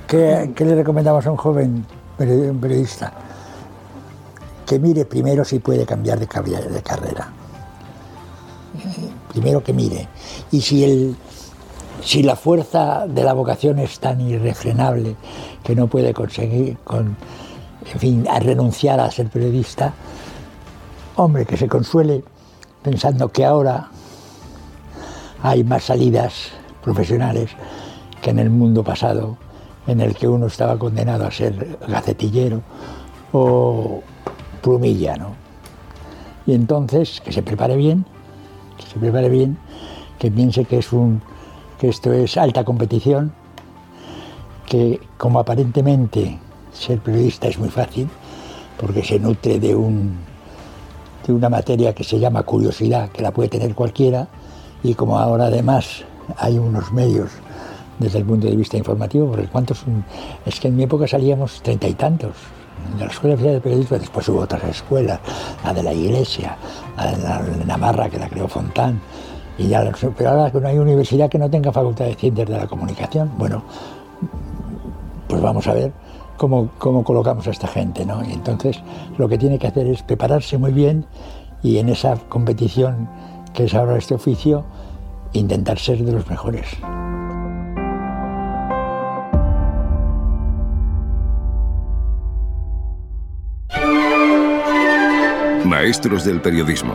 ¿Qué, 0.07 0.51
qué 0.55 0.65
le 0.65 0.75
recomendamos 0.75 1.25
a 1.25 1.31
un 1.31 1.37
joven 1.37 1.85
periodista? 2.17 3.13
que 4.71 4.79
mire 4.79 5.03
primero 5.03 5.43
si 5.43 5.59
puede 5.59 5.85
cambiar 5.85 6.17
de, 6.17 6.25
de 6.25 6.81
carrera. 6.81 7.27
Primero 9.27 9.61
que 9.61 9.73
mire. 9.73 10.07
Y 10.49 10.61
si, 10.61 10.85
el, 10.85 11.17
si 12.03 12.23
la 12.23 12.35
fuerza 12.35 13.05
de 13.07 13.23
la 13.23 13.33
vocación 13.33 13.79
es 13.79 13.99
tan 13.99 14.21
irrefrenable 14.21 15.15
que 15.63 15.75
no 15.75 15.87
puede 15.87 16.13
conseguir, 16.13 16.77
con, 16.83 17.15
en 17.91 17.99
fin, 17.99 18.27
a 18.29 18.39
renunciar 18.39 18.99
a 18.99 19.11
ser 19.11 19.27
periodista, 19.29 19.93
hombre, 21.15 21.45
que 21.45 21.57
se 21.57 21.67
consuele 21.67 22.23
pensando 22.81 23.29
que 23.29 23.45
ahora, 23.45 23.89
hay 25.43 25.63
más 25.63 25.85
salidas 25.85 26.51
profesionales 26.83 27.51
que 28.21 28.29
en 28.31 28.39
el 28.39 28.49
mundo 28.49 28.83
pasado, 28.83 29.37
en 29.87 30.01
el 30.01 30.15
que 30.15 30.27
uno 30.27 30.47
estaba 30.47 30.77
condenado 30.77 31.25
a 31.25 31.31
ser 31.31 31.79
gacetillero 31.87 32.61
o 33.31 34.01
plumilla, 34.61 35.17
¿no? 35.17 35.35
Y 36.45 36.53
entonces, 36.53 37.21
que 37.21 37.31
se 37.31 37.43
prepare 37.43 37.75
bien, 37.75 38.05
que 38.77 38.85
se 38.85 38.99
prepare 38.99 39.29
bien, 39.29 39.57
que 40.19 40.31
piense 40.31 40.65
que, 40.65 40.79
es 40.79 40.91
un, 40.93 41.21
que 41.81 41.89
esto 41.89 42.13
es 42.13 42.37
alta 42.37 42.63
competición, 42.63 43.31
que 44.67 44.99
como 45.17 45.39
aparentemente 45.39 46.37
ser 46.71 46.99
periodista 46.99 47.47
es 47.47 47.57
muy 47.57 47.69
fácil, 47.69 48.07
porque 48.79 49.03
se 49.03 49.17
nutre 49.19 49.59
de, 49.59 49.73
un, 49.73 50.15
de 51.25 51.33
una 51.33 51.49
materia 51.49 51.95
que 51.95 52.03
se 52.03 52.19
llama 52.19 52.43
curiosidad, 52.43 53.09
que 53.09 53.23
la 53.23 53.31
puede 53.31 53.49
tener 53.49 53.73
cualquiera, 53.73 54.27
y 54.83 54.93
como 54.93 55.17
ahora 55.17 55.45
además 55.45 56.03
hay 56.37 56.59
unos 56.59 56.93
medios 56.93 57.31
desde 57.97 58.19
el 58.19 58.25
punto 58.25 58.45
de 58.45 58.55
vista 58.55 58.77
informativo, 58.77 59.31
porque 59.31 59.47
cuántos 59.47 59.83
es 60.45 60.59
que 60.59 60.67
en 60.67 60.75
mi 60.75 60.83
época 60.83 61.07
salíamos 61.07 61.63
treinta 61.63 61.87
y 61.87 61.95
tantos 61.95 62.35
de 62.95 63.05
la 63.05 63.11
Escuela 63.11 63.33
Oficial 63.33 63.55
de 63.55 63.61
Periodismo, 63.61 63.97
después 63.97 64.29
hubo 64.29 64.41
otras 64.41 64.63
escuelas, 64.65 65.19
la 65.63 65.73
de 65.73 65.81
la 65.81 65.93
Iglesia, 65.93 66.57
la 66.95 67.41
de 67.41 67.65
Navarra 67.65 68.07
que 68.07 68.19
la 68.19 68.29
creó 68.29 68.47
Fontán, 68.47 69.01
y 69.57 69.67
ya, 69.67 69.91
pero 70.17 70.29
ahora 70.29 70.51
que 70.51 70.59
no 70.59 70.67
hay 70.67 70.77
universidad 70.77 71.29
que 71.29 71.37
no 71.37 71.49
tenga 71.49 71.71
facultad 71.71 72.05
de 72.05 72.15
ciencias 72.15 72.49
de 72.49 72.57
la 72.57 72.67
comunicación, 72.67 73.31
bueno, 73.37 73.63
pues 75.27 75.41
vamos 75.41 75.67
a 75.67 75.73
ver 75.73 75.91
cómo, 76.37 76.69
cómo 76.77 77.03
colocamos 77.03 77.47
a 77.47 77.51
esta 77.51 77.67
gente, 77.67 78.05
¿no? 78.05 78.23
Y 78.23 78.31
entonces 78.31 78.81
lo 79.17 79.27
que 79.27 79.37
tiene 79.37 79.59
que 79.59 79.67
hacer 79.67 79.87
es 79.87 80.01
prepararse 80.03 80.57
muy 80.57 80.71
bien 80.71 81.05
y 81.63 81.77
en 81.77 81.89
esa 81.89 82.15
competición 82.29 83.07
que 83.53 83.65
es 83.65 83.73
ahora 83.73 83.97
este 83.97 84.15
oficio, 84.15 84.63
intentar 85.33 85.77
ser 85.77 86.03
de 86.03 86.11
los 86.11 86.29
mejores. 86.29 86.67
Maestros 95.65 96.25
del 96.25 96.41
Periodismo, 96.41 96.93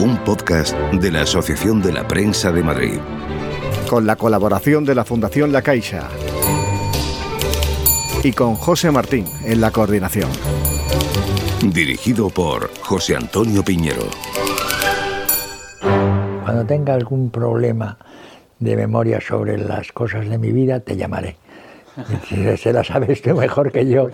un 0.00 0.16
podcast 0.24 0.74
de 0.94 1.10
la 1.10 1.22
Asociación 1.22 1.82
de 1.82 1.92
la 1.92 2.08
Prensa 2.08 2.50
de 2.50 2.62
Madrid. 2.62 2.98
Con 3.86 4.06
la 4.06 4.16
colaboración 4.16 4.82
de 4.86 4.94
la 4.94 5.04
Fundación 5.04 5.52
La 5.52 5.60
Caixa. 5.60 6.08
Y 8.22 8.32
con 8.32 8.54
José 8.54 8.90
Martín 8.90 9.26
en 9.44 9.60
la 9.60 9.70
coordinación. 9.70 10.30
Dirigido 11.62 12.30
por 12.30 12.70
José 12.80 13.14
Antonio 13.14 13.62
Piñero. 13.62 14.04
Cuando 16.44 16.64
tenga 16.64 16.94
algún 16.94 17.28
problema 17.28 17.98
de 18.58 18.76
memoria 18.76 19.20
sobre 19.20 19.58
las 19.58 19.92
cosas 19.92 20.30
de 20.30 20.38
mi 20.38 20.50
vida, 20.50 20.80
te 20.80 20.96
llamaré. 20.96 21.36
Se 22.56 22.72
la 22.72 22.84
sabes 22.84 23.20
tú 23.20 23.34
mejor 23.34 23.70
que 23.70 23.86
yo. 23.86 24.08